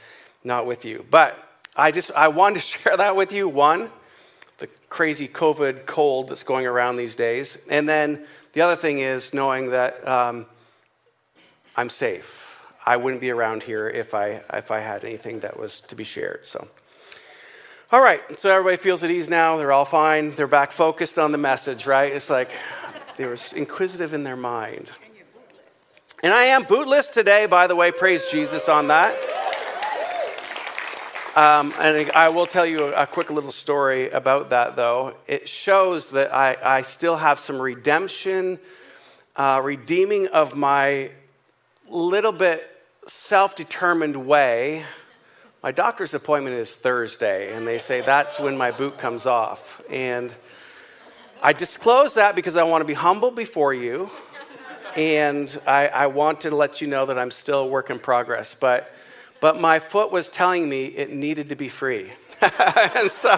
not 0.45 0.65
with 0.65 0.85
you. 0.85 1.05
But 1.11 1.37
I 1.75 1.91
just 1.91 2.09
I 2.13 2.29
wanted 2.29 2.61
to 2.61 2.61
share 2.79 2.95
that 2.95 3.17
with 3.17 3.33
you. 3.33 3.49
One, 3.49 3.89
the 4.59 4.67
crazy 4.87 5.27
COVID 5.27 5.85
cold 5.85 6.29
that's 6.29 6.43
going 6.43 6.65
around 6.65 6.95
these 6.95 7.17
days. 7.17 7.67
And 7.69 7.89
then 7.89 8.25
the 8.53 8.61
other 8.61 8.77
thing 8.77 8.99
is 8.99 9.33
knowing 9.33 9.71
that 9.71 10.07
um, 10.07 10.45
I'm 11.75 11.89
safe. 11.89 12.48
I 12.89 12.97
wouldn't 12.97 13.21
be 13.21 13.29
around 13.29 13.61
here 13.61 13.87
if 13.87 14.15
I, 14.15 14.41
if 14.51 14.71
I 14.71 14.79
had 14.79 15.05
anything 15.05 15.41
that 15.41 15.59
was 15.59 15.79
to 15.81 15.95
be 15.95 16.03
shared. 16.03 16.47
So, 16.47 16.67
all 17.91 18.01
right, 18.01 18.39
so 18.39 18.49
everybody 18.49 18.77
feels 18.77 19.03
at 19.03 19.11
ease 19.11 19.29
now. 19.29 19.57
They're 19.57 19.71
all 19.71 19.85
fine. 19.85 20.31
They're 20.31 20.47
back 20.47 20.71
focused 20.71 21.19
on 21.19 21.31
the 21.31 21.37
message, 21.37 21.85
right? 21.85 22.11
It's 22.11 22.31
like 22.31 22.49
they 23.15 23.27
were 23.27 23.37
inquisitive 23.55 24.15
in 24.15 24.23
their 24.23 24.35
mind. 24.35 24.91
And 26.23 26.33
I 26.33 26.45
am 26.45 26.63
bootless 26.63 27.09
today, 27.09 27.45
by 27.45 27.67
the 27.67 27.75
way. 27.75 27.91
Praise 27.91 28.25
Jesus 28.31 28.67
on 28.67 28.87
that. 28.87 29.13
Um, 31.35 31.71
and 31.79 32.09
I 32.13 32.29
will 32.29 32.47
tell 32.47 32.65
you 32.65 32.85
a, 32.85 33.05
quick 33.05 33.29
little 33.29 33.51
story 33.51 34.09
about 34.09 34.49
that, 34.49 34.75
though. 34.75 35.15
It 35.27 35.47
shows 35.47 36.09
that 36.09 36.33
I, 36.33 36.57
I 36.63 36.81
still 36.81 37.17
have 37.17 37.37
some 37.37 37.61
redemption, 37.61 38.57
uh, 39.35 39.61
redeeming 39.63 40.25
of 40.29 40.55
my 40.55 41.11
little 41.87 42.31
bit 42.31 42.77
self 43.09 43.55
determined 43.55 44.15
way. 44.15 44.83
My 45.63 45.71
doctor's 45.71 46.13
appointment 46.13 46.55
is 46.55 46.75
Thursday, 46.75 47.53
and 47.53 47.67
they 47.67 47.77
say 47.77 48.01
that's 48.01 48.39
when 48.39 48.57
my 48.57 48.71
boot 48.71 48.97
comes 48.97 49.25
off. 49.25 49.81
And 49.89 50.33
I 51.41 51.53
disclose 51.53 52.13
that 52.13 52.35
because 52.35 52.55
I 52.55 52.63
want 52.63 52.81
to 52.81 52.85
be 52.85 52.93
humble 52.93 53.31
before 53.31 53.73
you, 53.73 54.09
and 54.95 55.59
I, 55.67 55.87
I 55.87 56.07
want 56.07 56.41
to 56.41 56.55
let 56.55 56.81
you 56.81 56.87
know 56.87 57.05
that 57.05 57.19
I'm 57.19 57.31
still 57.31 57.61
a 57.61 57.67
work 57.67 57.89
in 57.89 57.99
progress. 57.99 58.55
But 58.55 58.93
but 59.41 59.59
my 59.59 59.79
foot 59.79 60.11
was 60.11 60.27
telling 60.27 60.67
me 60.67 60.85
it 60.85 61.11
needed 61.11 61.49
to 61.49 61.55
be 61.55 61.69
free. 61.69 62.11
and 62.41 63.09
so 63.09 63.37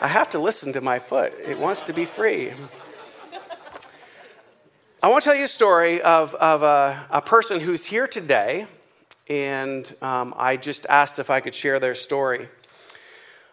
I 0.00 0.08
have 0.08 0.30
to 0.30 0.38
listen 0.38 0.72
to 0.74 0.80
my 0.80 0.98
foot. 0.98 1.32
It 1.44 1.58
wants 1.58 1.82
to 1.84 1.92
be 1.92 2.04
free. 2.04 2.52
I 5.02 5.08
want 5.08 5.22
to 5.22 5.30
tell 5.30 5.36
you 5.36 5.44
a 5.44 5.48
story 5.48 6.00
of, 6.02 6.34
of 6.36 6.62
a, 6.62 7.06
a 7.10 7.22
person 7.22 7.60
who's 7.60 7.84
here 7.84 8.06
today, 8.06 8.66
and 9.28 9.94
um, 10.02 10.34
I 10.36 10.56
just 10.56 10.86
asked 10.86 11.18
if 11.18 11.30
I 11.30 11.40
could 11.40 11.54
share 11.54 11.80
their 11.80 11.94
story. 11.94 12.48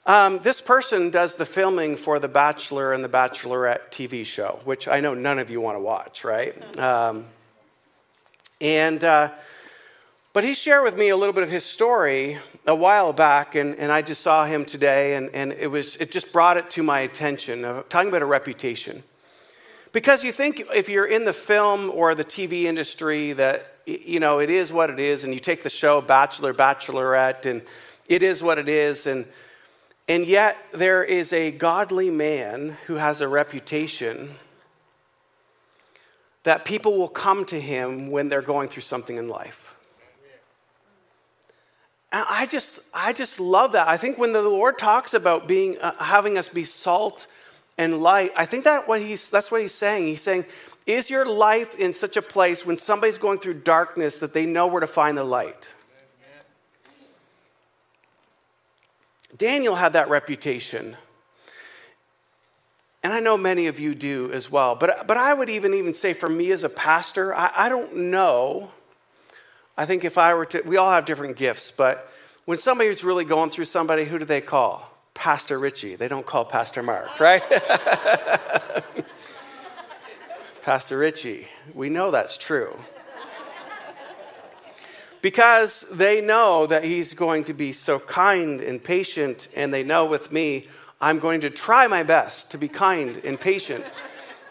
Um, 0.05 0.39
this 0.39 0.61
person 0.61 1.11
does 1.11 1.35
the 1.35 1.45
filming 1.45 1.95
for 1.95 2.19
The 2.19 2.27
Bachelor 2.27 2.93
and 2.93 3.03
The 3.03 3.09
Bachelorette 3.09 3.91
TV 3.91 4.25
show, 4.25 4.59
which 4.65 4.87
I 4.87 4.99
know 4.99 5.13
none 5.13 5.39
of 5.39 5.49
you 5.49 5.61
want 5.61 5.75
to 5.75 5.81
watch, 5.81 6.23
right? 6.23 6.79
Um, 6.79 7.25
and 8.59 9.03
uh, 9.03 9.31
but 10.33 10.45
he 10.45 10.53
shared 10.53 10.83
with 10.83 10.97
me 10.97 11.09
a 11.09 11.17
little 11.17 11.33
bit 11.33 11.43
of 11.43 11.51
his 11.51 11.65
story 11.65 12.37
a 12.65 12.75
while 12.75 13.11
back, 13.11 13.55
and, 13.55 13.75
and 13.75 13.91
I 13.91 14.01
just 14.01 14.21
saw 14.21 14.45
him 14.45 14.63
today, 14.63 15.15
and, 15.15 15.29
and 15.33 15.51
it, 15.51 15.67
was, 15.67 15.97
it 15.97 16.09
just 16.09 16.31
brought 16.31 16.55
it 16.55 16.69
to 16.71 16.83
my 16.83 17.01
attention, 17.01 17.63
talking 17.89 18.07
about 18.07 18.21
a 18.21 18.25
reputation. 18.25 19.03
Because 19.91 20.23
you 20.23 20.31
think 20.31 20.63
if 20.73 20.87
you're 20.87 21.05
in 21.05 21.25
the 21.25 21.33
film 21.33 21.89
or 21.89 22.15
the 22.15 22.23
TV 22.23 22.63
industry 22.63 23.33
that, 23.33 23.70
you 23.85 24.19
know, 24.19 24.39
it 24.39 24.49
is 24.49 24.71
what 24.71 24.89
it 24.89 24.99
is, 24.99 25.23
and 25.23 25.33
you 25.33 25.39
take 25.39 25.63
the 25.63 25.69
show 25.69 26.01
Bachelor, 26.01 26.53
Bachelorette, 26.53 27.45
and 27.45 27.61
it 28.07 28.23
is 28.23 28.43
what 28.43 28.57
it 28.57 28.69
is, 28.69 29.07
and, 29.07 29.25
and 30.07 30.25
yet 30.25 30.57
there 30.73 31.03
is 31.03 31.33
a 31.33 31.51
godly 31.51 32.09
man 32.09 32.77
who 32.87 32.95
has 32.95 33.21
a 33.21 33.27
reputation 33.27 34.35
that 36.43 36.65
people 36.65 36.97
will 36.97 37.07
come 37.07 37.45
to 37.45 37.59
him 37.59 38.09
when 38.09 38.29
they're 38.29 38.41
going 38.41 38.67
through 38.67 38.81
something 38.81 39.17
in 39.17 39.27
life. 39.27 39.75
And 42.11 42.25
I 42.27 42.45
just, 42.45 42.79
I 42.93 43.13
just 43.13 43.39
love 43.39 43.71
that. 43.71 43.87
I 43.87 43.95
think 43.95 44.17
when 44.17 44.33
the 44.33 44.41
Lord 44.41 44.77
talks 44.77 45.13
about 45.13 45.47
being, 45.47 45.77
uh, 45.79 45.93
having 46.03 46.37
us 46.37 46.49
be 46.49 46.63
salt 46.63 47.27
and 47.77 48.01
light, 48.03 48.33
I 48.35 48.45
think 48.45 48.65
that 48.65 48.87
what 48.87 49.01
he's, 49.01 49.29
that's 49.29 49.49
what 49.49 49.61
he's 49.61 49.73
saying. 49.73 50.07
He's 50.07 50.21
saying, 50.21 50.45
is 50.85 51.09
your 51.09 51.25
life 51.25 51.75
in 51.75 51.93
such 51.93 52.17
a 52.17 52.21
place 52.21 52.65
when 52.65 52.77
somebody's 52.77 53.17
going 53.17 53.39
through 53.39 53.55
darkness 53.55 54.19
that 54.19 54.33
they 54.33 54.45
know 54.45 54.67
where 54.67 54.81
to 54.81 54.87
find 54.87 55.17
the 55.17 55.23
light? 55.23 55.67
Daniel 59.37 59.75
had 59.75 59.93
that 59.93 60.09
reputation. 60.09 60.97
And 63.03 63.13
I 63.13 63.19
know 63.19 63.37
many 63.37 63.67
of 63.67 63.79
you 63.79 63.95
do 63.95 64.31
as 64.31 64.51
well. 64.51 64.75
But, 64.75 65.07
but 65.07 65.17
I 65.17 65.33
would 65.33 65.49
even, 65.49 65.73
even 65.73 65.93
say 65.93 66.13
for 66.13 66.29
me 66.29 66.51
as 66.51 66.63
a 66.63 66.69
pastor, 66.69 67.33
I, 67.33 67.51
I 67.55 67.69
don't 67.69 67.95
know 67.95 68.71
I 69.77 69.85
think 69.85 70.03
if 70.03 70.17
I 70.17 70.33
were 70.33 70.45
to, 70.45 70.61
we 70.61 70.77
all 70.77 70.91
have 70.91 71.05
different 71.05 71.37
gifts, 71.37 71.71
but 71.71 72.07
when 72.45 72.57
somebody's 72.59 73.03
really 73.03 73.25
going 73.25 73.49
through 73.49 73.65
somebody, 73.65 74.05
who 74.05 74.19
do 74.19 74.25
they 74.25 74.41
call? 74.41 74.87
Pastor 75.13 75.57
Richie. 75.57 75.95
They 75.95 76.07
don't 76.07 76.25
call 76.25 76.45
Pastor 76.45 76.83
Mark, 76.83 77.19
right? 77.19 77.43
Pastor 80.61 80.97
Richie. 80.97 81.47
We 81.73 81.89
know 81.89 82.11
that's 82.11 82.37
true. 82.37 82.77
Because 85.21 85.85
they 85.91 86.21
know 86.21 86.65
that 86.67 86.83
he's 86.83 87.13
going 87.13 87.43
to 87.45 87.53
be 87.53 87.71
so 87.71 87.99
kind 87.99 88.61
and 88.61 88.83
patient, 88.83 89.47
and 89.55 89.73
they 89.73 89.83
know 89.83 90.05
with 90.05 90.31
me, 90.31 90.67
I'm 90.99 91.19
going 91.19 91.41
to 91.41 91.49
try 91.49 91.87
my 91.87 92.03
best 92.03 92.51
to 92.51 92.57
be 92.57 92.67
kind 92.67 93.17
and 93.23 93.39
patient 93.39 93.91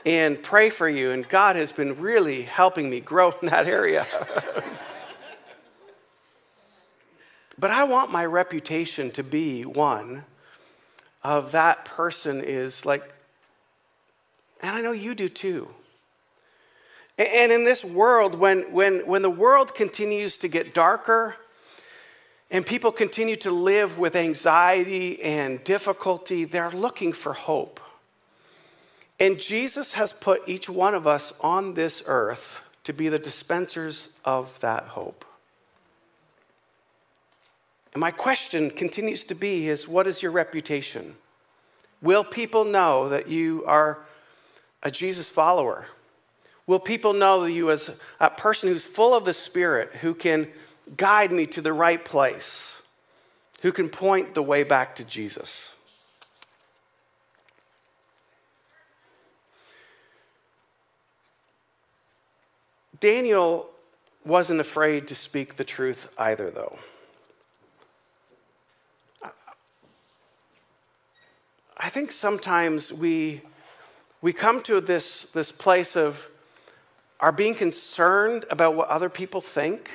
and 0.05 0.43
pray 0.43 0.71
for 0.71 0.89
you. 0.89 1.11
And 1.11 1.29
God 1.29 1.57
has 1.57 1.73
been 1.73 2.01
really 2.01 2.43
helping 2.43 2.89
me 2.89 3.01
grow 3.01 3.33
in 3.43 3.49
that 3.49 3.67
area. 3.67 4.07
But 7.61 7.71
I 7.71 7.85
want 7.85 8.11
my 8.11 8.25
reputation 8.25 9.11
to 9.11 9.23
be 9.23 9.67
one 9.67 10.25
of 11.23 11.53
that 11.53 11.85
person 11.85 12.43
is 12.43 12.87
like, 12.87 13.13
and 14.63 14.75
I 14.75 14.81
know 14.81 14.93
you 14.93 15.15
do 15.15 15.29
too. 15.29 15.69
And 17.21 17.53
in 17.53 17.65
this 17.65 17.85
world, 17.85 18.35
when, 18.35 18.73
when, 18.73 19.07
when 19.07 19.21
the 19.21 19.29
world 19.29 19.75
continues 19.75 20.39
to 20.39 20.49
get 20.49 20.73
darker 20.73 21.37
and 22.51 22.65
people 22.65 22.91
continue 22.93 23.37
to 23.37 23.51
live 23.51 23.99
with 23.99 24.17
anxiety 24.17 25.23
and 25.23 25.63
difficulty, 25.63 26.47
they're 26.47 26.71
looking 26.71 27.13
for 27.13 27.35
hope. 27.35 27.79
And 29.21 29.39
Jesus 29.39 29.93
has 29.93 30.15
put 30.15 30.49
each 30.49 30.71
one 30.71 30.95
of 30.95 31.07
us 31.07 31.35
on 31.43 31.75
this 31.75 32.03
earth 32.07 32.63
to 32.85 32.95
be 32.95 33.11
the 33.11 33.19
dispensers 33.19 34.09
of 34.25 34.59
that 34.61 34.85
hope. 34.85 35.27
And 37.93 38.01
my 38.01 38.13
question 38.13 38.71
continues 38.71 39.25
to 39.25 39.35
be 39.35 39.69
is 39.69 39.87
what 39.87 40.07
is 40.07 40.23
your 40.23 40.33
reputation? 40.33 41.17
Will 42.01 42.25
people 42.25 42.65
know 42.65 43.11
that 43.11 43.29
you 43.29 43.63
are 43.67 43.99
a 44.83 44.91
Jesus 44.91 45.29
follower? 45.29 45.85
Will 46.67 46.79
people 46.79 47.13
know 47.13 47.45
you 47.45 47.71
as 47.71 47.97
a 48.21 48.31
person 48.31 48.69
who's 48.69 48.87
full 48.87 49.15
of 49.15 49.25
the 49.25 49.33
Spirit, 49.33 49.95
who 49.97 50.15
can 50.15 50.49
guide 50.97 51.33
me 51.33 51.47
to 51.47 51.61
the 51.61 51.73
right 51.73 52.05
place, 52.05 52.83
who 53.63 53.73
can 53.73 53.89
point 53.89 54.35
the 54.35 54.43
way 54.43 54.63
back 54.63 54.95
to 54.97 55.05
Jesus? 55.05 55.75
Daniel 63.01 63.71
wasn't 64.25 64.61
afraid 64.61 65.09
to 65.09 65.15
speak 65.15 65.55
the 65.55 65.65
truth 65.65 66.13
either, 66.19 66.51
though. 66.51 66.79
I 71.83 71.89
think 71.89 72.13
sometimes 72.13 72.93
we, 72.93 73.41
we 74.21 74.35
come 74.35 74.63
to 74.65 74.83
this, 74.83 75.25
this 75.33 75.51
place 75.51 75.97
of 75.97 76.29
are 77.21 77.33
being 77.33 77.55
concerned 77.55 78.47
about 78.51 78.75
what 78.75 78.89
other 78.89 79.09
people 79.09 79.41
think. 79.41 79.91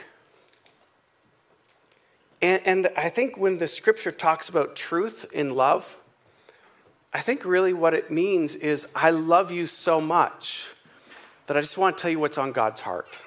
And, 2.41 2.61
and 2.65 2.91
I 2.95 3.09
think 3.09 3.37
when 3.37 3.57
the 3.57 3.67
scripture 3.67 4.11
talks 4.11 4.47
about 4.47 4.75
truth 4.75 5.25
in 5.33 5.49
love, 5.49 5.97
I 7.13 7.21
think 7.21 7.43
really 7.45 7.73
what 7.73 7.93
it 7.93 8.11
means 8.11 8.55
is 8.55 8.87
I 8.93 9.09
love 9.09 9.51
you 9.51 9.65
so 9.65 9.99
much 9.99 10.71
that 11.47 11.57
I 11.57 11.61
just 11.61 11.77
want 11.77 11.97
to 11.97 12.01
tell 12.01 12.11
you 12.11 12.19
what's 12.19 12.37
on 12.37 12.51
God's 12.51 12.81
heart. 12.81 13.19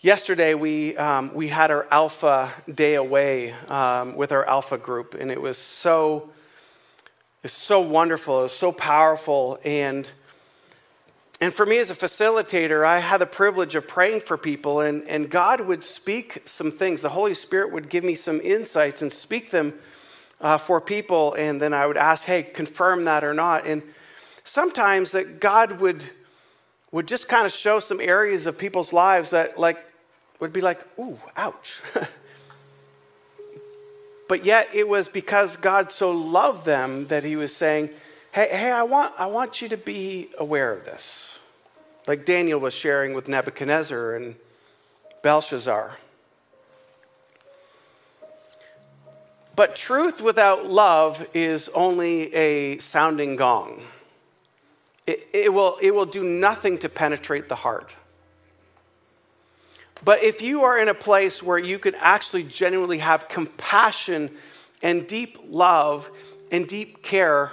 Yesterday, 0.00 0.54
we, 0.54 0.96
um, 0.96 1.34
we 1.34 1.48
had 1.48 1.70
our 1.70 1.86
Alpha 1.90 2.50
Day 2.72 2.94
away 2.94 3.52
um, 3.68 4.16
with 4.16 4.32
our 4.32 4.48
Alpha 4.48 4.78
group, 4.78 5.12
and 5.12 5.30
it 5.30 5.42
was 5.42 5.58
so, 5.58 6.30
it 7.42 7.44
was 7.44 7.52
so 7.52 7.80
wonderful. 7.80 8.40
It 8.40 8.42
was 8.44 8.52
so 8.52 8.72
powerful. 8.72 9.58
And, 9.62 10.10
and 11.40 11.54
for 11.54 11.64
me 11.64 11.78
as 11.78 11.90
a 11.90 11.94
facilitator, 11.94 12.84
I 12.84 12.98
had 12.98 13.18
the 13.18 13.26
privilege 13.26 13.74
of 13.74 13.88
praying 13.88 14.20
for 14.20 14.36
people, 14.36 14.80
and, 14.80 15.06
and 15.08 15.30
God 15.30 15.62
would 15.62 15.82
speak 15.82 16.42
some 16.44 16.70
things. 16.70 17.00
The 17.00 17.08
Holy 17.08 17.32
Spirit 17.32 17.72
would 17.72 17.88
give 17.88 18.04
me 18.04 18.14
some 18.14 18.40
insights 18.42 19.00
and 19.00 19.10
speak 19.10 19.50
them 19.50 19.72
uh, 20.40 20.58
for 20.58 20.80
people, 20.80 21.32
and 21.34 21.60
then 21.60 21.72
I 21.72 21.86
would 21.86 21.96
ask, 21.96 22.24
hey, 22.24 22.42
confirm 22.42 23.04
that 23.04 23.24
or 23.24 23.32
not. 23.32 23.66
And 23.66 23.82
sometimes 24.44 25.12
that 25.12 25.40
God 25.40 25.80
would 25.80 26.04
would 26.92 27.06
just 27.06 27.28
kind 27.28 27.46
of 27.46 27.52
show 27.52 27.78
some 27.78 28.00
areas 28.00 28.46
of 28.46 28.58
people's 28.58 28.92
lives 28.92 29.30
that 29.30 29.58
like 29.58 29.78
would 30.40 30.52
be 30.52 30.60
like, 30.60 30.80
ooh, 30.98 31.18
ouch. 31.36 31.80
but 34.28 34.44
yet 34.44 34.68
it 34.74 34.88
was 34.88 35.08
because 35.08 35.56
God 35.56 35.92
so 35.92 36.10
loved 36.10 36.66
them 36.66 37.06
that 37.06 37.22
he 37.22 37.36
was 37.36 37.54
saying, 37.54 37.90
hey, 38.32 38.48
hey, 38.50 38.70
I 38.70 38.82
want, 38.82 39.14
I 39.18 39.26
want 39.26 39.60
you 39.60 39.68
to 39.68 39.76
be 39.76 40.28
aware 40.38 40.72
of 40.72 40.84
this. 40.84 41.38
Like 42.06 42.24
Daniel 42.24 42.60
was 42.60 42.74
sharing 42.74 43.14
with 43.14 43.28
Nebuchadnezzar 43.28 44.14
and 44.14 44.34
Belshazzar. 45.22 45.96
But 49.56 49.76
truth 49.76 50.22
without 50.22 50.66
love 50.66 51.28
is 51.34 51.68
only 51.70 52.34
a 52.34 52.78
sounding 52.78 53.36
gong. 53.36 53.82
It, 55.06 55.28
it, 55.32 55.52
will, 55.52 55.76
it 55.82 55.94
will 55.94 56.06
do 56.06 56.22
nothing 56.22 56.78
to 56.78 56.88
penetrate 56.88 57.48
the 57.48 57.56
heart. 57.56 57.94
But 60.02 60.22
if 60.22 60.40
you 60.40 60.62
are 60.64 60.78
in 60.78 60.88
a 60.88 60.94
place 60.94 61.42
where 61.42 61.58
you 61.58 61.78
can 61.78 61.94
actually 61.96 62.44
genuinely 62.44 62.98
have 62.98 63.28
compassion 63.28 64.30
and 64.82 65.06
deep 65.06 65.38
love 65.48 66.10
and 66.50 66.66
deep 66.66 67.02
care, 67.02 67.52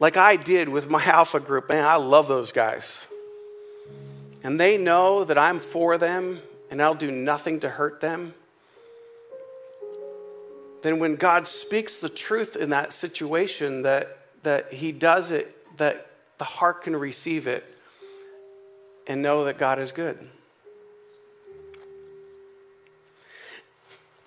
like 0.00 0.16
I 0.16 0.36
did 0.36 0.68
with 0.68 0.88
my 0.88 1.04
alpha 1.06 1.40
group, 1.40 1.68
man, 1.68 1.84
I 1.84 1.96
love 1.96 2.28
those 2.28 2.52
guys. 2.52 3.06
And 4.42 4.58
they 4.58 4.76
know 4.78 5.24
that 5.24 5.36
I'm 5.36 5.60
for 5.60 5.98
them 5.98 6.40
and 6.70 6.80
I'll 6.80 6.94
do 6.94 7.10
nothing 7.10 7.60
to 7.60 7.68
hurt 7.68 8.00
them. 8.00 8.34
Then 10.82 11.00
when 11.00 11.16
God 11.16 11.46
speaks 11.46 12.00
the 12.00 12.08
truth 12.08 12.54
in 12.54 12.70
that 12.70 12.92
situation, 12.92 13.82
that, 13.82 14.18
that 14.44 14.72
He 14.72 14.92
does 14.92 15.32
it, 15.32 15.54
that 15.78 16.06
the 16.38 16.44
heart 16.44 16.82
can 16.82 16.94
receive 16.94 17.48
it 17.48 17.64
and 19.08 19.20
know 19.22 19.44
that 19.44 19.58
God 19.58 19.80
is 19.80 19.90
good. 19.90 20.18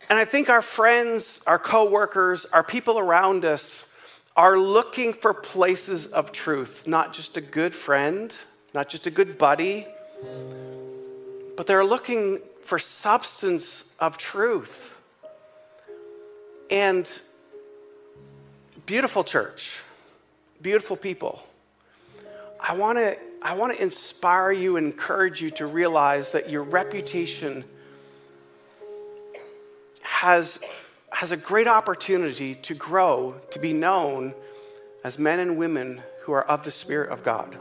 And 0.09 0.19
I 0.19 0.25
think 0.25 0.49
our 0.49 0.61
friends, 0.61 1.41
our 1.47 1.59
coworkers, 1.59 2.45
our 2.47 2.63
people 2.63 2.99
around 2.99 3.45
us 3.45 3.90
are 4.35 4.57
looking 4.57 5.13
for 5.13 5.33
places 5.33 6.07
of 6.07 6.31
truth, 6.31 6.87
not 6.87 7.13
just 7.13 7.37
a 7.37 7.41
good 7.41 7.75
friend, 7.75 8.35
not 8.73 8.89
just 8.89 9.07
a 9.07 9.11
good 9.11 9.37
buddy, 9.37 9.85
but 11.57 11.67
they're 11.67 11.85
looking 11.85 12.39
for 12.61 12.79
substance 12.79 13.93
of 13.99 14.17
truth. 14.17 14.97
And 16.69 17.11
beautiful 18.85 19.23
church, 19.23 19.81
beautiful 20.61 20.95
people. 20.95 21.43
I 22.59 22.75
want 22.75 22.97
to 22.97 23.17
I 23.43 23.55
want 23.55 23.75
to 23.75 23.81
inspire 23.81 24.51
you, 24.51 24.77
encourage 24.77 25.41
you 25.41 25.49
to 25.51 25.65
realize 25.65 26.31
that 26.33 26.49
your 26.49 26.61
reputation 26.61 27.63
has, 30.03 30.59
has 31.11 31.31
a 31.31 31.37
great 31.37 31.67
opportunity 31.67 32.55
to 32.55 32.73
grow, 32.73 33.35
to 33.51 33.59
be 33.59 33.73
known 33.73 34.33
as 35.03 35.19
men 35.19 35.39
and 35.39 35.57
women 35.57 36.01
who 36.23 36.31
are 36.31 36.43
of 36.45 36.63
the 36.63 36.71
Spirit 36.71 37.09
of 37.11 37.23
God. 37.23 37.57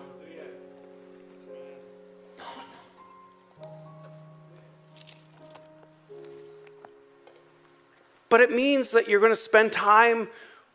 But 8.29 8.41
it 8.41 8.53
means 8.53 8.93
that 8.93 9.09
you're 9.09 9.21
going 9.21 9.33
to 9.33 9.37
spend 9.37 9.73
time 9.73 10.29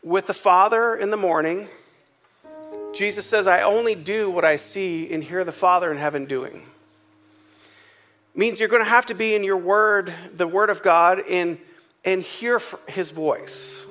with 0.04 0.28
the 0.28 0.34
Father 0.34 0.96
in 0.96 1.10
the 1.10 1.18
morning 1.18 1.70
Jesus 2.96 3.26
says, 3.26 3.46
I 3.46 3.62
only 3.62 3.94
do 3.94 4.32
what 4.32 4.46
I 4.46 4.56
see 4.56 5.12
and 5.12 5.22
hear 5.22 5.44
the 5.44 5.52
Father 5.52 5.92
in 5.92 5.98
heaven 5.98 6.26
doing. 6.26 6.64
Means 8.34 8.60
you're 8.60 8.70
going 8.70 8.84
to 8.84 8.90
have 8.90 9.06
to 9.08 9.14
be 9.14 9.36
in 9.36 9.44
your 9.44 9.58
word, 9.58 10.14
the 10.34 10.48
word 10.48 10.70
of 10.70 10.82
God, 10.82 11.20
and, 11.30 11.58
and 12.06 12.22
hear 12.22 12.62
his 12.88 13.12
voice. 13.12 13.86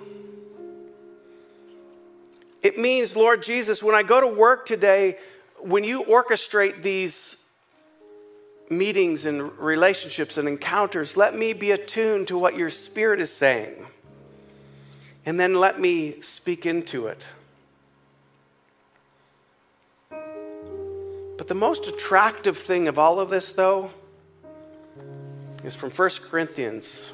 It 2.63 2.79
means, 2.79 3.17
Lord 3.17 3.43
Jesus, 3.43 3.83
when 3.83 3.95
I 3.95 4.03
go 4.03 4.21
to 4.21 4.27
work 4.27 4.65
today, 4.65 5.19
when 5.59 5.85
you 5.85 6.05
orchestrate 6.05 6.81
these 6.81 7.37
meetings 8.71 9.27
and 9.27 9.59
relationships 9.59 10.39
and 10.39 10.49
encounters, 10.49 11.17
let 11.17 11.37
me 11.37 11.53
be 11.53 11.73
attuned 11.73 12.29
to 12.29 12.39
what 12.39 12.57
your 12.57 12.71
spirit 12.71 13.21
is 13.21 13.31
saying. 13.31 13.87
And 15.27 15.39
then 15.39 15.55
let 15.55 15.81
me 15.81 16.21
speak 16.23 16.65
into 16.65 17.09
it. 17.09 17.27
But 21.37 21.49
the 21.49 21.55
most 21.55 21.89
attractive 21.89 22.57
thing 22.57 22.89
of 22.89 22.99
all 22.99 23.19
of 23.19 23.29
this, 23.29 23.53
though, 23.53 23.91
is 25.65 25.75
from 25.75 25.91
1 25.91 26.11
Corinthians, 26.23 27.13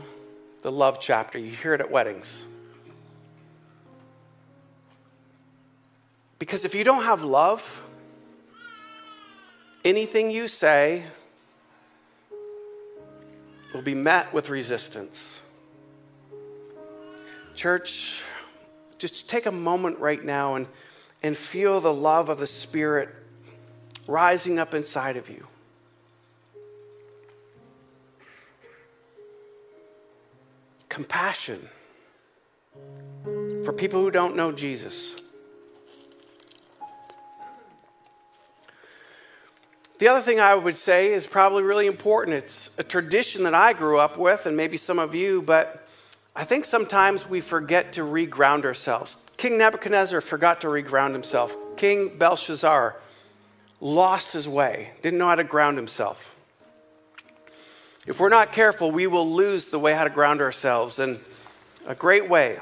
the 0.62 0.72
love 0.72 1.00
chapter. 1.00 1.38
You 1.38 1.50
hear 1.50 1.74
it 1.74 1.80
at 1.80 1.90
weddings. 1.90 2.44
Because 6.38 6.64
if 6.64 6.74
you 6.74 6.84
don't 6.84 7.04
have 7.04 7.22
love, 7.22 7.82
anything 9.84 10.30
you 10.30 10.48
say 10.48 11.04
will 13.74 13.82
be 13.82 13.94
met 13.94 14.32
with 14.32 14.48
resistance. 14.48 15.40
Church, 17.54 18.22
just 18.98 19.28
take 19.28 19.46
a 19.46 19.52
moment 19.52 19.98
right 19.98 20.24
now 20.24 20.54
and, 20.54 20.66
and 21.22 21.36
feel 21.36 21.80
the 21.80 21.92
love 21.92 22.28
of 22.28 22.38
the 22.38 22.46
Spirit 22.46 23.10
rising 24.06 24.58
up 24.58 24.74
inside 24.74 25.16
of 25.16 25.28
you. 25.28 25.46
Compassion 30.90 31.66
for 33.64 33.72
people 33.72 34.02
who 34.02 34.10
don't 34.10 34.36
know 34.36 34.52
Jesus. 34.52 35.16
The 39.98 40.08
other 40.08 40.20
thing 40.20 40.40
I 40.40 40.54
would 40.54 40.76
say 40.76 41.12
is 41.12 41.26
probably 41.26 41.62
really 41.62 41.86
important. 41.86 42.36
It's 42.36 42.70
a 42.76 42.82
tradition 42.82 43.44
that 43.44 43.54
I 43.54 43.72
grew 43.72 43.98
up 43.98 44.18
with, 44.18 44.46
and 44.46 44.56
maybe 44.56 44.76
some 44.76 44.98
of 44.98 45.14
you, 45.14 45.42
but 45.42 45.86
I 46.34 46.42
think 46.44 46.64
sometimes 46.64 47.30
we 47.30 47.40
forget 47.40 47.92
to 47.92 48.00
reground 48.00 48.64
ourselves. 48.64 49.26
King 49.36 49.58
Nebuchadnezzar 49.58 50.20
forgot 50.20 50.60
to 50.62 50.66
reground 50.66 51.12
himself. 51.12 51.56
King 51.76 52.18
Belshazzar 52.18 52.96
lost 53.80 54.32
his 54.32 54.48
way, 54.48 54.92
didn't 55.02 55.18
know 55.20 55.28
how 55.28 55.36
to 55.36 55.44
ground 55.44 55.76
himself. 55.76 56.39
If 58.06 58.18
we're 58.18 58.30
not 58.30 58.52
careful, 58.52 58.90
we 58.90 59.06
will 59.06 59.30
lose 59.30 59.68
the 59.68 59.78
way 59.78 59.92
how 59.92 60.04
to 60.04 60.10
ground 60.10 60.40
ourselves. 60.40 60.98
And 60.98 61.20
a 61.86 61.94
great 61.94 62.28
way 62.28 62.58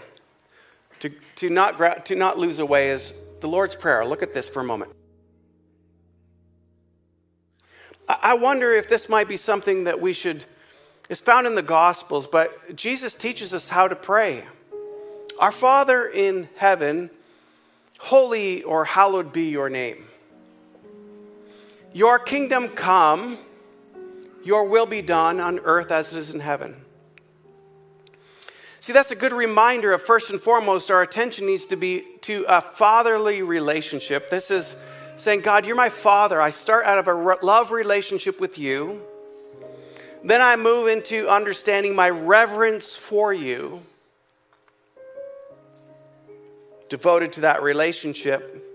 to, 1.01 1.11
to, 1.37 1.49
not, 1.49 2.07
to 2.07 2.15
not 2.15 2.39
lose 2.39 2.59
away 2.59 2.91
is 2.91 3.21
the 3.41 3.49
Lord's 3.49 3.77
Prayer. 3.77 4.05
Look 4.05 4.23
at 4.23 4.35
this 4.35 4.49
for 4.49 4.61
a 4.61 4.65
moment. 4.65 4.93
I 8.09 8.35
wonder 8.35 8.75
if 8.75 8.89
this 8.89 9.09
might 9.09 9.29
be 9.29 9.37
something 9.37 9.85
that 9.85 10.01
we 10.01 10.13
should, 10.15 10.45
it's 11.11 11.21
found 11.21 11.47
in 11.47 11.55
the 11.55 11.63
Gospels, 11.63 12.27
but 12.27 12.75
Jesus 12.75 13.15
teaches 13.15 13.53
us 13.53 13.69
how 13.69 13.87
to 13.87 13.95
pray. 13.95 14.45
Our 15.39 15.53
Father 15.53 16.07
in 16.07 16.49
heaven, 16.57 17.11
holy 17.99 18.63
or 18.63 18.87
hallowed 18.87 19.33
be 19.33 19.51
your 19.51 19.69
name. 19.69 20.07
Your 21.93 22.19
kingdom 22.19 22.69
come, 22.69 23.39
your 24.45 24.69
will 24.69 24.87
be 24.87 25.03
done 25.03 25.41
on 25.41 25.59
earth 25.61 25.91
as 25.91 26.15
it 26.15 26.19
is 26.19 26.31
in 26.31 26.41
heaven. 26.41 26.77
See, 28.81 28.93
that's 28.93 29.11
a 29.11 29.17
good 29.17 29.33
reminder 29.33 29.93
of 29.93 30.01
first 30.01 30.31
and 30.31 30.41
foremost, 30.41 30.91
our 30.91 31.03
attention 31.03 31.47
needs 31.47 31.67
to 31.67 31.77
be 31.77 32.05
to 32.23 32.45
a 32.49 32.61
fatherly 32.61 33.43
relationship. 33.43 34.31
This 34.31 34.51
is 34.51 34.77
saying, 35.17 35.41
God, 35.41 35.67
you're 35.67 35.77
my 35.77 35.89
father. 35.89 36.41
I 36.41 36.51
start 36.51 36.87
out 36.87 36.99
of 36.99 37.09
a 37.09 37.15
love 37.45 37.71
relationship 37.71 38.41
with 38.41 38.59
you. 38.59 39.03
Then 40.25 40.41
I 40.41 40.57
move 40.57 40.89
into 40.89 41.29
understanding 41.29 41.95
my 41.95 42.09
reverence 42.11 42.97
for 42.97 43.33
you, 43.33 43.83
devoted 46.89 47.33
to 47.35 47.41
that 47.43 47.63
relationship. 47.63 48.68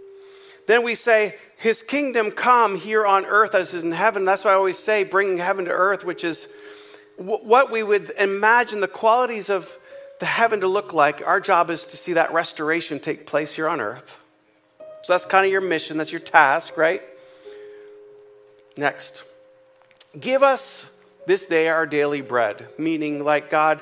Then 0.68 0.84
we 0.84 0.96
say, 0.96 1.36
His 1.58 1.82
kingdom 1.82 2.32
come 2.32 2.78
here 2.78 3.06
on 3.06 3.26
earth 3.26 3.56
as 3.56 3.74
is 3.74 3.84
in 3.84 3.92
heaven. 3.92 4.26
That's 4.26 4.46
why 4.46 4.52
I 4.52 4.56
always 4.56 4.78
say, 4.78 5.04
bringing 5.04 5.38
heaven 5.38 5.66
to 5.66 5.72
earth, 5.72 6.06
which 6.06 6.24
is 6.24 6.48
what 7.18 7.72
we 7.72 7.84
would 7.84 8.12
imagine 8.18 8.80
the 8.80 8.88
qualities 8.88 9.50
of 9.50 9.78
the 10.20 10.26
heaven 10.26 10.62
to 10.62 10.68
look 10.68 10.94
like. 10.94 11.26
Our 11.26 11.40
job 11.40 11.70
is 11.70 11.86
to 11.88 11.98
see 11.98 12.14
that 12.14 12.34
restoration 12.34 13.00
take 13.00 13.26
place 13.26 13.56
here 13.56 13.68
on 13.68 13.82
earth. 13.82 14.20
So 15.04 15.14
that's 15.14 15.26
kind 15.26 15.46
of 15.46 15.52
your 15.52 15.62
mission, 15.62 15.98
that's 15.98 16.12
your 16.12 16.22
task, 16.22 16.78
right? 16.78 17.02
Next. 18.78 19.24
Give 20.20 20.44
us 20.44 20.88
this 21.26 21.46
day 21.46 21.68
our 21.68 21.86
daily 21.86 22.22
bread, 22.22 22.68
meaning, 22.78 23.24
like, 23.24 23.50
God, 23.50 23.82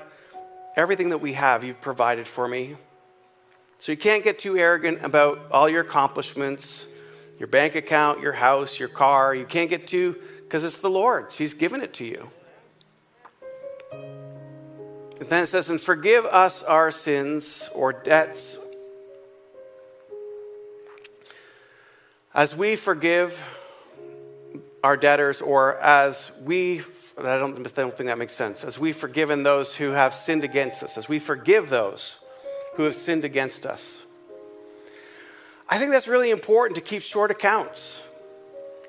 everything 0.76 1.10
that 1.10 1.20
we 1.20 1.34
have, 1.34 1.64
you've 1.64 1.82
provided 1.82 2.28
for 2.28 2.48
me. 2.48 2.76
So 3.82 3.92
you 3.92 3.98
can't 3.98 4.24
get 4.24 4.40
too 4.40 4.58
arrogant 4.58 5.04
about 5.04 5.52
all 5.52 5.68
your 5.68 5.82
accomplishments, 5.82 6.88
your 7.38 7.48
bank 7.48 7.76
account, 7.76 8.22
your 8.22 8.32
house, 8.32 8.80
your 8.80 8.90
car. 8.90 9.36
You 9.36 9.46
can't 9.46 9.70
get 9.70 9.88
too, 9.88 10.16
because 10.44 10.64
it's 10.64 10.80
the 10.80 10.90
Lord's. 10.90 11.38
He's 11.38 11.54
given 11.54 11.82
it 11.82 11.94
to 11.96 12.06
you. 12.06 12.30
And 15.20 15.28
then 15.28 15.44
it 15.44 15.48
says, 15.48 15.70
and 15.70 15.82
forgive 15.82 16.26
us 16.26 16.64
our 16.64 16.92
sins 16.92 17.70
or 17.74 17.92
debts 17.92 18.60
As 22.34 22.56
we 22.56 22.78
forgive 22.78 23.46
our 24.86 24.96
debtors, 24.96 25.42
or 25.42 25.78
as 25.80 26.32
we, 26.42 26.80
I 27.18 27.38
don't, 27.38 27.58
I 27.58 27.82
don't 27.82 27.94
think 27.94 28.08
that 28.08 28.18
makes 28.18 28.32
sense, 28.32 28.64
as 28.64 28.80
we've 28.80 28.96
forgiven 28.96 29.44
those 29.44 29.76
who 29.76 29.90
have 29.90 30.14
sinned 30.14 30.46
against 30.46 30.82
us, 30.82 30.98
as 30.98 31.10
we 31.10 31.20
forgive 31.20 31.70
those 31.70 32.21
who 32.76 32.84
have 32.84 32.96
sinned 32.96 33.26
against 33.26 33.66
us. 33.66 34.04
I 35.68 35.78
think 35.78 35.92
that's 35.92 36.08
really 36.08 36.32
important 36.32 36.76
to 36.76 36.82
keep 36.82 37.02
short 37.02 37.32
accounts. 37.32 38.06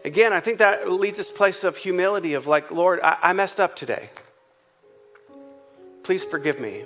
Again, 0.05 0.33
I 0.33 0.41
think 0.41 0.59
that 0.59 0.91
leads 0.91 1.21
us 1.21 1.31
place 1.31 1.63
of 1.63 1.77
humility 1.77 2.35
of 2.35 2.47
like, 2.47 2.73
Lord, 2.73 3.01
I, 3.03 3.19
I 3.23 3.33
messed 3.33 3.61
up 3.61 3.77
today. 3.77 4.11
Please 6.03 6.25
forgive 6.25 6.59
me. 6.59 6.83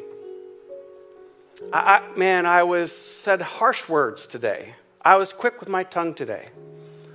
I, 1.72 1.96
I, 1.96 2.18
man, 2.18 2.44
I 2.44 2.64
was 2.64 2.92
said 2.92 3.40
harsh 3.40 3.88
words 3.88 4.26
today. 4.26 4.74
I 5.02 5.16
was 5.16 5.32
quick 5.32 5.60
with 5.60 5.68
my 5.70 5.84
tongue 5.84 6.12
today. 6.14 6.46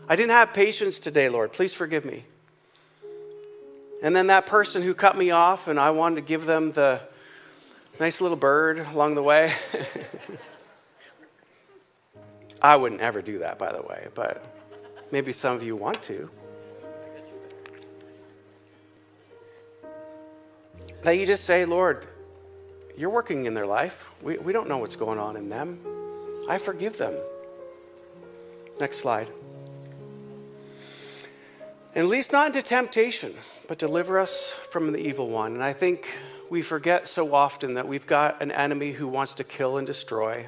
I 0.10 0.16
didn't 0.16 0.32
have 0.32 0.54
patience 0.54 0.98
today, 0.98 1.30
Lord. 1.30 1.54
Please 1.54 1.74
forgive 1.74 2.04
me. 2.04 2.26
And 4.02 4.16
then 4.16 4.28
that 4.28 4.48
person 4.48 4.82
who 4.82 4.96
cut 4.96 5.16
me 5.16 5.30
off, 5.30 5.68
and 5.68 5.80
I 5.80 5.92
wanted 5.92 6.16
to 6.16 6.22
give 6.22 6.46
them 6.46 6.72
the 6.72 7.02
nice 8.02 8.20
little 8.20 8.36
bird 8.36 8.80
along 8.80 9.14
the 9.14 9.22
way. 9.22 9.54
I 12.62 12.76
wouldn't 12.76 13.00
ever 13.00 13.22
do 13.22 13.40
that, 13.40 13.60
by 13.60 13.72
the 13.72 13.84
way, 13.84 14.08
but 14.16 14.44
maybe 15.12 15.32
some 15.32 15.56
of 15.56 15.62
you 15.62 15.76
want 15.76 16.02
to. 16.04 16.28
That 21.04 21.12
you 21.12 21.28
just 21.28 21.44
say, 21.44 21.64
Lord, 21.64 22.08
you're 22.98 23.12
working 23.12 23.46
in 23.46 23.54
their 23.54 23.68
life. 23.68 24.10
We, 24.24 24.40
we 24.40 24.52
don't 24.52 24.68
know 24.68 24.80
what's 24.80 24.96
going 24.96 25.20
on 25.20 25.38
in 25.38 25.50
them. 25.50 25.80
I 26.50 26.58
forgive 26.58 26.98
them. 26.98 27.14
Next 28.80 28.98
slide. 28.98 29.28
And 31.94 32.10
lead 32.10 32.22
us 32.22 32.32
not 32.32 32.48
into 32.48 32.64
temptation, 32.64 33.36
but 33.68 33.78
deliver 33.78 34.18
us 34.18 34.58
from 34.72 34.92
the 34.92 34.98
evil 34.98 35.30
one. 35.30 35.54
And 35.54 35.64
I 35.64 35.74
think 35.74 36.10
we 36.52 36.62
forget 36.62 37.08
so 37.08 37.34
often 37.34 37.76
that 37.76 37.88
we've 37.88 38.06
got 38.06 38.42
an 38.42 38.52
enemy 38.52 38.92
who 38.92 39.08
wants 39.08 39.36
to 39.36 39.44
kill 39.44 39.78
and 39.78 39.88
destroy, 39.88 40.46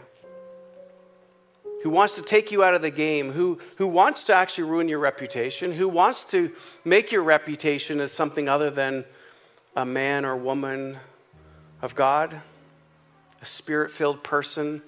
who 1.82 1.90
wants 1.90 2.18
to 2.18 2.22
take 2.22 2.52
you 2.52 2.62
out 2.62 2.74
of 2.74 2.82
the 2.82 2.92
game, 2.92 3.32
who, 3.32 3.58
who 3.78 3.88
wants 3.88 4.26
to 4.26 4.36
actually 4.36 4.66
ruin 4.66 4.90
your 4.90 5.00
reputation, 5.00 5.72
who 5.72 5.88
wants 5.88 6.26
to 6.26 6.52
make 6.84 7.14
your 7.14 7.24
reputation 7.24 8.02
as 8.02 8.12
something 8.12 8.50
other 8.50 8.70
than 8.70 9.06
a 9.78 9.86
man 9.86 10.26
or 10.26 10.36
woman 10.36 10.98
of 11.82 11.96
God, 11.96 12.36
a 13.42 13.46
spirit 13.46 13.90
filled 13.90 14.24
person, 14.24 14.82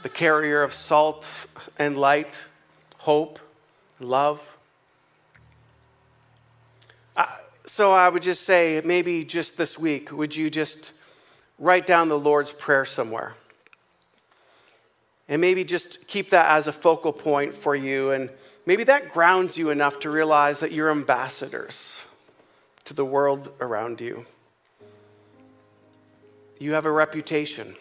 the 0.00 0.08
carrier 0.08 0.62
of 0.62 0.72
salt 0.72 1.46
and 1.78 1.94
light 1.94 2.42
hope, 3.00 3.38
love. 4.00 4.56
So 7.66 7.92
I 7.92 8.08
would 8.08 8.22
just 8.22 8.42
say, 8.42 8.80
maybe 8.84 9.24
just 9.24 9.56
this 9.56 9.78
week, 9.78 10.12
would 10.12 10.36
you 10.36 10.50
just 10.50 10.92
write 11.58 11.86
down 11.86 12.08
the 12.08 12.18
Lord's 12.18 12.52
Prayer 12.52 12.84
somewhere? 12.84 13.34
And 15.28 15.40
maybe 15.40 15.64
just 15.64 16.06
keep 16.06 16.30
that 16.30 16.50
as 16.50 16.66
a 16.66 16.72
focal 16.72 17.12
point 17.12 17.54
for 17.54 17.74
you. 17.74 18.10
And 18.10 18.28
maybe 18.66 18.84
that 18.84 19.10
grounds 19.10 19.56
you 19.56 19.70
enough 19.70 20.00
to 20.00 20.10
realize 20.10 20.60
that 20.60 20.72
you're 20.72 20.90
ambassadors 20.90 22.02
to 22.84 22.92
the 22.92 23.04
world 23.04 23.50
around 23.60 24.02
you. 24.02 24.26
You 26.58 26.74
have 26.74 26.84
a 26.84 26.92
reputation. 26.92 27.74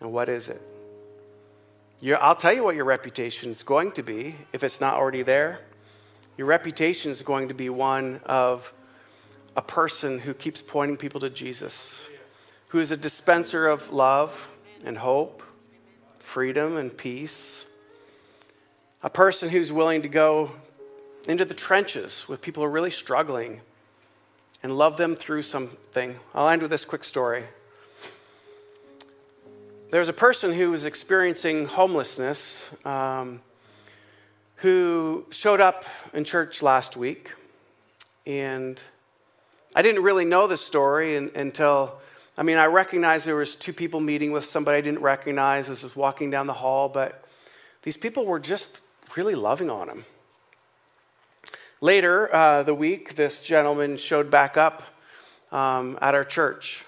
And 0.00 0.12
what 0.12 0.30
is 0.30 0.48
it? 0.48 0.62
I'll 2.18 2.34
tell 2.34 2.52
you 2.52 2.64
what 2.64 2.74
your 2.74 2.86
reputation 2.86 3.50
is 3.50 3.62
going 3.62 3.92
to 3.92 4.02
be 4.02 4.34
if 4.54 4.64
it's 4.64 4.80
not 4.80 4.94
already 4.94 5.22
there. 5.22 5.60
Your 6.38 6.46
reputation 6.46 7.10
is 7.10 7.20
going 7.22 7.48
to 7.48 7.54
be 7.54 7.68
one 7.68 8.20
of 8.24 8.72
a 9.54 9.62
person 9.62 10.18
who 10.18 10.32
keeps 10.32 10.62
pointing 10.62 10.96
people 10.96 11.20
to 11.20 11.28
Jesus, 11.28 12.08
who 12.68 12.78
is 12.78 12.90
a 12.90 12.96
dispenser 12.96 13.68
of 13.68 13.92
love 13.92 14.56
and 14.84 14.96
hope, 14.96 15.42
freedom 16.18 16.78
and 16.78 16.96
peace, 16.96 17.66
a 19.02 19.10
person 19.10 19.50
who's 19.50 19.72
willing 19.72 20.00
to 20.02 20.08
go 20.08 20.52
into 21.28 21.44
the 21.44 21.54
trenches 21.54 22.26
with 22.28 22.40
people 22.40 22.62
who 22.62 22.66
are 22.66 22.72
really 22.72 22.90
struggling 22.90 23.60
and 24.62 24.76
love 24.78 24.96
them 24.96 25.14
through 25.14 25.42
something. 25.42 26.18
I'll 26.34 26.48
end 26.48 26.62
with 26.62 26.70
this 26.70 26.86
quick 26.86 27.04
story. 27.04 27.44
There's 29.90 30.08
a 30.08 30.14
person 30.14 30.54
who 30.54 30.70
was 30.70 30.86
experiencing 30.86 31.66
homelessness 31.66 32.70
um, 32.86 33.42
who 34.62 35.26
showed 35.30 35.60
up 35.60 35.84
in 36.14 36.22
church 36.22 36.62
last 36.62 36.96
week. 36.96 37.32
And 38.28 38.80
I 39.74 39.82
didn't 39.82 40.04
really 40.04 40.24
know 40.24 40.46
the 40.46 40.56
story 40.56 41.16
until, 41.16 41.98
I 42.38 42.44
mean, 42.44 42.58
I 42.58 42.66
recognized 42.66 43.26
there 43.26 43.34
was 43.34 43.56
two 43.56 43.72
people 43.72 43.98
meeting 43.98 44.30
with 44.30 44.44
somebody 44.44 44.78
I 44.78 44.80
didn't 44.80 45.00
recognize 45.00 45.68
as 45.68 45.82
I 45.82 45.86
was 45.86 45.96
walking 45.96 46.30
down 46.30 46.46
the 46.46 46.52
hall, 46.52 46.88
but 46.88 47.24
these 47.82 47.96
people 47.96 48.24
were 48.24 48.38
just 48.38 48.80
really 49.16 49.34
loving 49.34 49.68
on 49.68 49.88
him. 49.88 50.04
Later 51.80 52.32
uh, 52.32 52.62
the 52.62 52.74
week, 52.74 53.16
this 53.16 53.40
gentleman 53.40 53.96
showed 53.96 54.30
back 54.30 54.56
up 54.56 54.84
um, 55.50 55.98
at 56.00 56.14
our 56.14 56.24
church. 56.24 56.84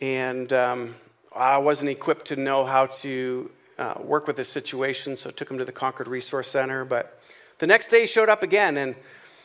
And 0.00 0.52
um, 0.52 0.96
I 1.34 1.58
wasn't 1.58 1.90
equipped 1.90 2.26
to 2.26 2.36
know 2.36 2.66
how 2.66 2.86
to 2.86 3.52
uh, 3.78 3.94
work 4.00 4.26
with 4.26 4.36
this 4.36 4.48
situation, 4.48 5.16
so 5.16 5.30
took 5.30 5.50
him 5.50 5.58
to 5.58 5.64
the 5.64 5.72
Concord 5.72 6.08
Resource 6.08 6.48
Center. 6.48 6.84
But 6.84 7.20
the 7.58 7.66
next 7.66 7.88
day 7.88 8.00
he 8.00 8.06
showed 8.06 8.28
up 8.28 8.42
again, 8.42 8.76
and, 8.76 8.94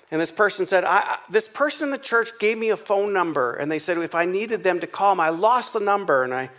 and 0.10 0.22
this 0.22 0.32
person 0.32 0.66
said, 0.66 0.84
I, 0.84 1.20
This 1.30 1.48
person 1.48 1.88
in 1.88 1.92
the 1.92 1.98
church 1.98 2.38
gave 2.40 2.58
me 2.58 2.70
a 2.70 2.78
phone 2.78 3.14
number, 3.14 3.54
and 3.54 3.72
they 3.72 3.80
said 3.80 3.98
if 3.98 4.16
I 4.16 4.26
needed 4.26 4.64
them 4.64 4.80
to 4.80 4.88
call 4.88 5.14
him, 5.14 5.20
I 5.20 5.30
lost 5.30 5.74
the 5.74 5.80
number, 5.80 6.24
and 6.24 6.34
I 6.34 6.50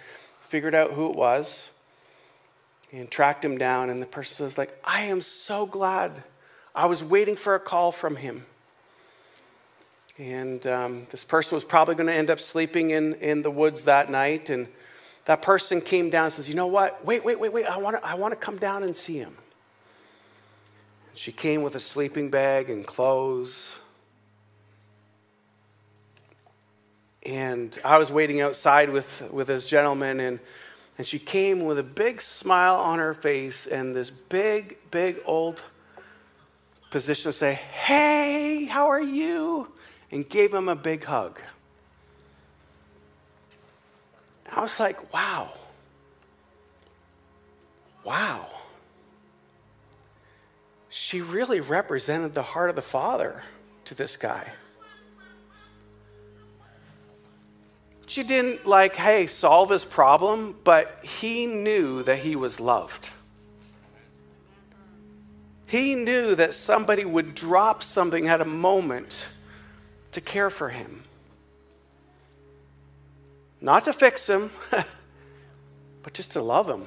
figured 0.42 0.74
out 0.74 0.92
who 0.92 1.10
it 1.10 1.16
was 1.16 1.70
and 2.92 3.10
tracked 3.10 3.44
him 3.44 3.56
down. 3.56 3.88
And 3.88 4.02
the 4.02 4.06
person 4.06 4.44
was 4.44 4.58
like, 4.58 4.78
I 4.84 5.02
am 5.02 5.20
so 5.20 5.64
glad. 5.66 6.24
I 6.74 6.86
was 6.86 7.02
waiting 7.02 7.36
for 7.36 7.54
a 7.54 7.60
call 7.60 7.90
from 7.90 8.16
him. 8.16 8.44
And 10.18 10.66
um, 10.66 11.06
this 11.10 11.24
person 11.24 11.56
was 11.56 11.64
probably 11.64 11.94
going 11.94 12.06
to 12.06 12.12
end 12.12 12.30
up 12.30 12.38
sleeping 12.38 12.90
in, 12.90 13.14
in 13.14 13.40
the 13.42 13.50
woods 13.50 13.84
that 13.84 14.10
night. 14.10 14.50
And 14.50 14.68
that 15.24 15.42
person 15.42 15.80
came 15.80 16.10
down 16.10 16.24
and 16.24 16.32
says, 16.32 16.48
You 16.48 16.54
know 16.54 16.66
what? 16.66 17.04
Wait, 17.04 17.24
wait, 17.24 17.38
wait, 17.38 17.52
wait. 17.52 17.66
I 17.66 17.76
want 17.76 17.96
to 17.96 18.06
I 18.06 18.14
wanna 18.14 18.36
come 18.36 18.58
down 18.58 18.82
and 18.82 18.96
see 18.96 19.18
him. 19.18 19.36
She 21.14 21.32
came 21.32 21.62
with 21.62 21.74
a 21.74 21.80
sleeping 21.80 22.30
bag 22.30 22.70
and 22.70 22.86
clothes. 22.86 23.78
And 27.24 27.78
I 27.84 27.98
was 27.98 28.10
waiting 28.10 28.40
outside 28.40 28.90
with, 28.90 29.30
with 29.30 29.46
this 29.46 29.64
gentleman, 29.64 30.18
and, 30.18 30.40
and 30.98 31.06
she 31.06 31.20
came 31.20 31.64
with 31.64 31.78
a 31.78 31.84
big 31.84 32.20
smile 32.20 32.76
on 32.76 32.98
her 32.98 33.14
face 33.14 33.66
and 33.66 33.94
this 33.94 34.10
big, 34.10 34.76
big 34.90 35.18
old 35.24 35.62
position 36.90 37.30
to 37.30 37.32
say, 37.32 37.54
Hey, 37.54 38.64
how 38.64 38.88
are 38.88 39.00
you? 39.00 39.70
And 40.10 40.28
gave 40.28 40.52
him 40.52 40.68
a 40.68 40.76
big 40.76 41.04
hug. 41.04 41.40
I 44.54 44.60
was 44.60 44.78
like, 44.78 45.12
Wow. 45.12 45.48
Wow. 48.04 48.46
She 50.88 51.20
really 51.20 51.60
represented 51.60 52.34
the 52.34 52.42
heart 52.42 52.68
of 52.68 52.76
the 52.76 52.82
Father 52.82 53.42
to 53.86 53.94
this 53.94 54.16
guy. 54.16 54.52
She 58.06 58.22
didn't 58.22 58.66
like, 58.66 58.94
hey, 58.96 59.26
solve 59.26 59.70
his 59.70 59.86
problem, 59.86 60.54
but 60.64 61.02
he 61.02 61.46
knew 61.46 62.02
that 62.02 62.18
he 62.18 62.36
was 62.36 62.60
loved. 62.60 63.08
He 65.66 65.94
knew 65.94 66.34
that 66.34 66.52
somebody 66.52 67.06
would 67.06 67.34
drop 67.34 67.82
something 67.82 68.28
at 68.28 68.42
a 68.42 68.44
moment 68.44 69.30
to 70.10 70.20
care 70.20 70.50
for 70.50 70.68
him. 70.68 71.04
Not 73.62 73.84
to 73.84 73.92
fix 73.92 74.28
him, 74.28 74.50
but 76.02 76.12
just 76.12 76.32
to 76.32 76.42
love 76.42 76.68
him. 76.68 76.84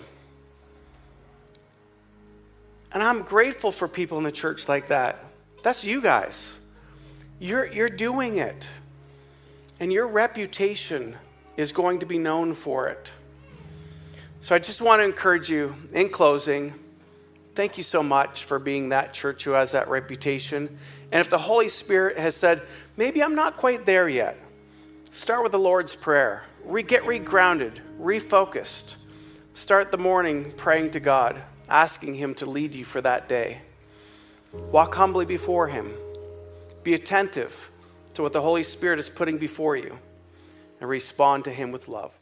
And 2.91 3.01
I'm 3.01 3.23
grateful 3.23 3.71
for 3.71 3.87
people 3.87 4.17
in 4.17 4.25
the 4.25 4.31
church 4.31 4.67
like 4.67 4.89
that. 4.89 5.23
That's 5.63 5.85
you 5.85 6.01
guys. 6.01 6.59
You're, 7.39 7.65
you're 7.65 7.89
doing 7.89 8.37
it. 8.37 8.67
And 9.79 9.91
your 9.91 10.07
reputation 10.07 11.15
is 11.57 11.71
going 11.71 11.99
to 11.99 12.05
be 12.05 12.17
known 12.17 12.53
for 12.53 12.87
it. 12.89 13.11
So 14.41 14.53
I 14.53 14.59
just 14.59 14.81
want 14.81 14.99
to 14.99 15.05
encourage 15.05 15.49
you 15.49 15.75
in 15.93 16.09
closing. 16.09 16.73
Thank 17.55 17.77
you 17.77 17.83
so 17.83 18.03
much 18.03 18.43
for 18.43 18.59
being 18.59 18.89
that 18.89 19.13
church 19.13 19.45
who 19.45 19.51
has 19.51 19.71
that 19.71 19.87
reputation. 19.87 20.77
And 21.11 21.21
if 21.21 21.29
the 21.29 21.37
Holy 21.37 21.69
Spirit 21.69 22.17
has 22.17 22.35
said, 22.35 22.61
maybe 22.97 23.23
I'm 23.23 23.35
not 23.35 23.57
quite 23.57 23.85
there 23.85 24.09
yet, 24.09 24.37
start 25.15 25.43
with 25.43 25.53
the 25.53 25.59
Lord's 25.59 25.95
Prayer. 25.95 26.43
Re- 26.65 26.83
get 26.83 27.03
regrounded, 27.03 27.79
refocused. 28.01 28.97
Start 29.53 29.89
the 29.89 29.97
morning 29.97 30.51
praying 30.57 30.91
to 30.91 30.99
God, 30.99 31.41
asking 31.69 32.15
Him 32.15 32.35
to 32.35 32.49
lead 32.49 32.75
you 32.75 32.83
for 32.83 32.99
that 32.99 33.29
day. 33.29 33.61
Walk 34.73 34.93
humbly 34.93 35.25
before 35.25 35.69
Him. 35.69 35.93
Be 36.83 36.95
attentive 36.95 37.71
to 38.13 38.23
what 38.23 38.33
the 38.33 38.41
Holy 38.41 38.61
Spirit 38.61 38.99
is 38.99 39.07
putting 39.07 39.37
before 39.37 39.77
you 39.77 39.97
and 40.81 40.89
respond 40.89 41.45
to 41.45 41.51
Him 41.51 41.71
with 41.71 41.87
love. 41.87 42.13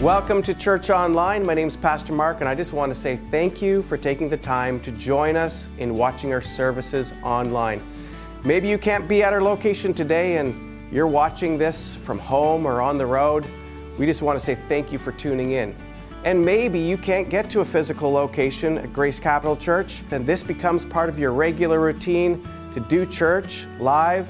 Welcome 0.00 0.42
to 0.44 0.54
Church 0.54 0.88
Online. 0.88 1.44
My 1.44 1.52
name 1.52 1.68
is 1.68 1.76
Pastor 1.76 2.14
Mark, 2.14 2.40
and 2.40 2.48
I 2.48 2.54
just 2.54 2.72
want 2.72 2.90
to 2.90 2.98
say 2.98 3.16
thank 3.30 3.60
you 3.60 3.82
for 3.82 3.98
taking 3.98 4.30
the 4.30 4.38
time 4.38 4.80
to 4.80 4.90
join 4.92 5.36
us 5.36 5.68
in 5.76 5.94
watching 5.94 6.32
our 6.32 6.40
services 6.40 7.12
online. 7.22 7.82
Maybe 8.42 8.68
you 8.68 8.78
can't 8.78 9.06
be 9.06 9.22
at 9.22 9.34
our 9.34 9.42
location 9.42 9.92
today 9.92 10.38
and 10.38 10.90
you're 10.90 11.06
watching 11.06 11.58
this 11.58 11.94
from 11.94 12.18
home 12.18 12.64
or 12.64 12.80
on 12.80 12.96
the 12.96 13.04
road. 13.04 13.44
We 13.98 14.06
just 14.06 14.22
want 14.22 14.38
to 14.38 14.44
say 14.44 14.56
thank 14.66 14.90
you 14.90 14.98
for 14.98 15.12
tuning 15.12 15.52
in. 15.52 15.76
And 16.24 16.42
maybe 16.42 16.78
you 16.78 16.96
can't 16.96 17.28
get 17.28 17.50
to 17.50 17.60
a 17.60 17.64
physical 17.64 18.10
location 18.10 18.78
at 18.78 18.94
Grace 18.94 19.20
Capital 19.20 19.56
Church, 19.56 20.02
then 20.08 20.24
this 20.24 20.42
becomes 20.42 20.86
part 20.86 21.10
of 21.10 21.18
your 21.18 21.32
regular 21.32 21.80
routine 21.80 22.42
to 22.72 22.80
do 22.80 23.04
church 23.04 23.66
live 23.78 24.26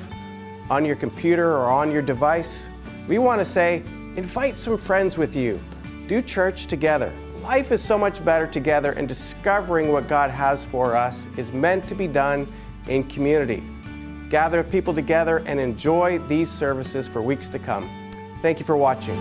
on 0.71 0.85
your 0.85 0.97
computer 0.97 1.53
or 1.53 1.71
on 1.71 1.93
your 1.93 2.03
device. 2.03 2.69
We 3.07 3.19
want 3.19 3.41
to 3.41 3.45
say, 3.45 3.85
invite 4.17 4.57
some 4.57 4.77
friends 4.77 5.19
with 5.19 5.37
you. 5.37 5.61
Do 6.09 6.21
church 6.21 6.67
together. 6.67 7.13
Life 7.43 7.71
is 7.71 7.81
so 7.81 7.97
much 7.97 8.25
better 8.25 8.49
together, 8.49 8.93
and 8.93 9.07
discovering 9.07 9.93
what 9.93 10.09
God 10.09 10.31
has 10.31 10.65
for 10.65 10.97
us 10.97 11.29
is 11.37 11.53
meant 11.53 11.89
to 11.89 11.95
be 11.95 12.09
done 12.09 12.49
in 12.89 13.05
community. 13.05 13.63
Gather 14.31 14.63
people 14.63 14.95
together 14.95 15.43
and 15.45 15.59
enjoy 15.59 16.19
these 16.21 16.49
services 16.49 17.09
for 17.09 17.21
weeks 17.21 17.49
to 17.49 17.59
come. 17.59 17.91
Thank 18.41 18.61
you 18.61 18.65
for 18.65 18.77
watching. 18.77 19.19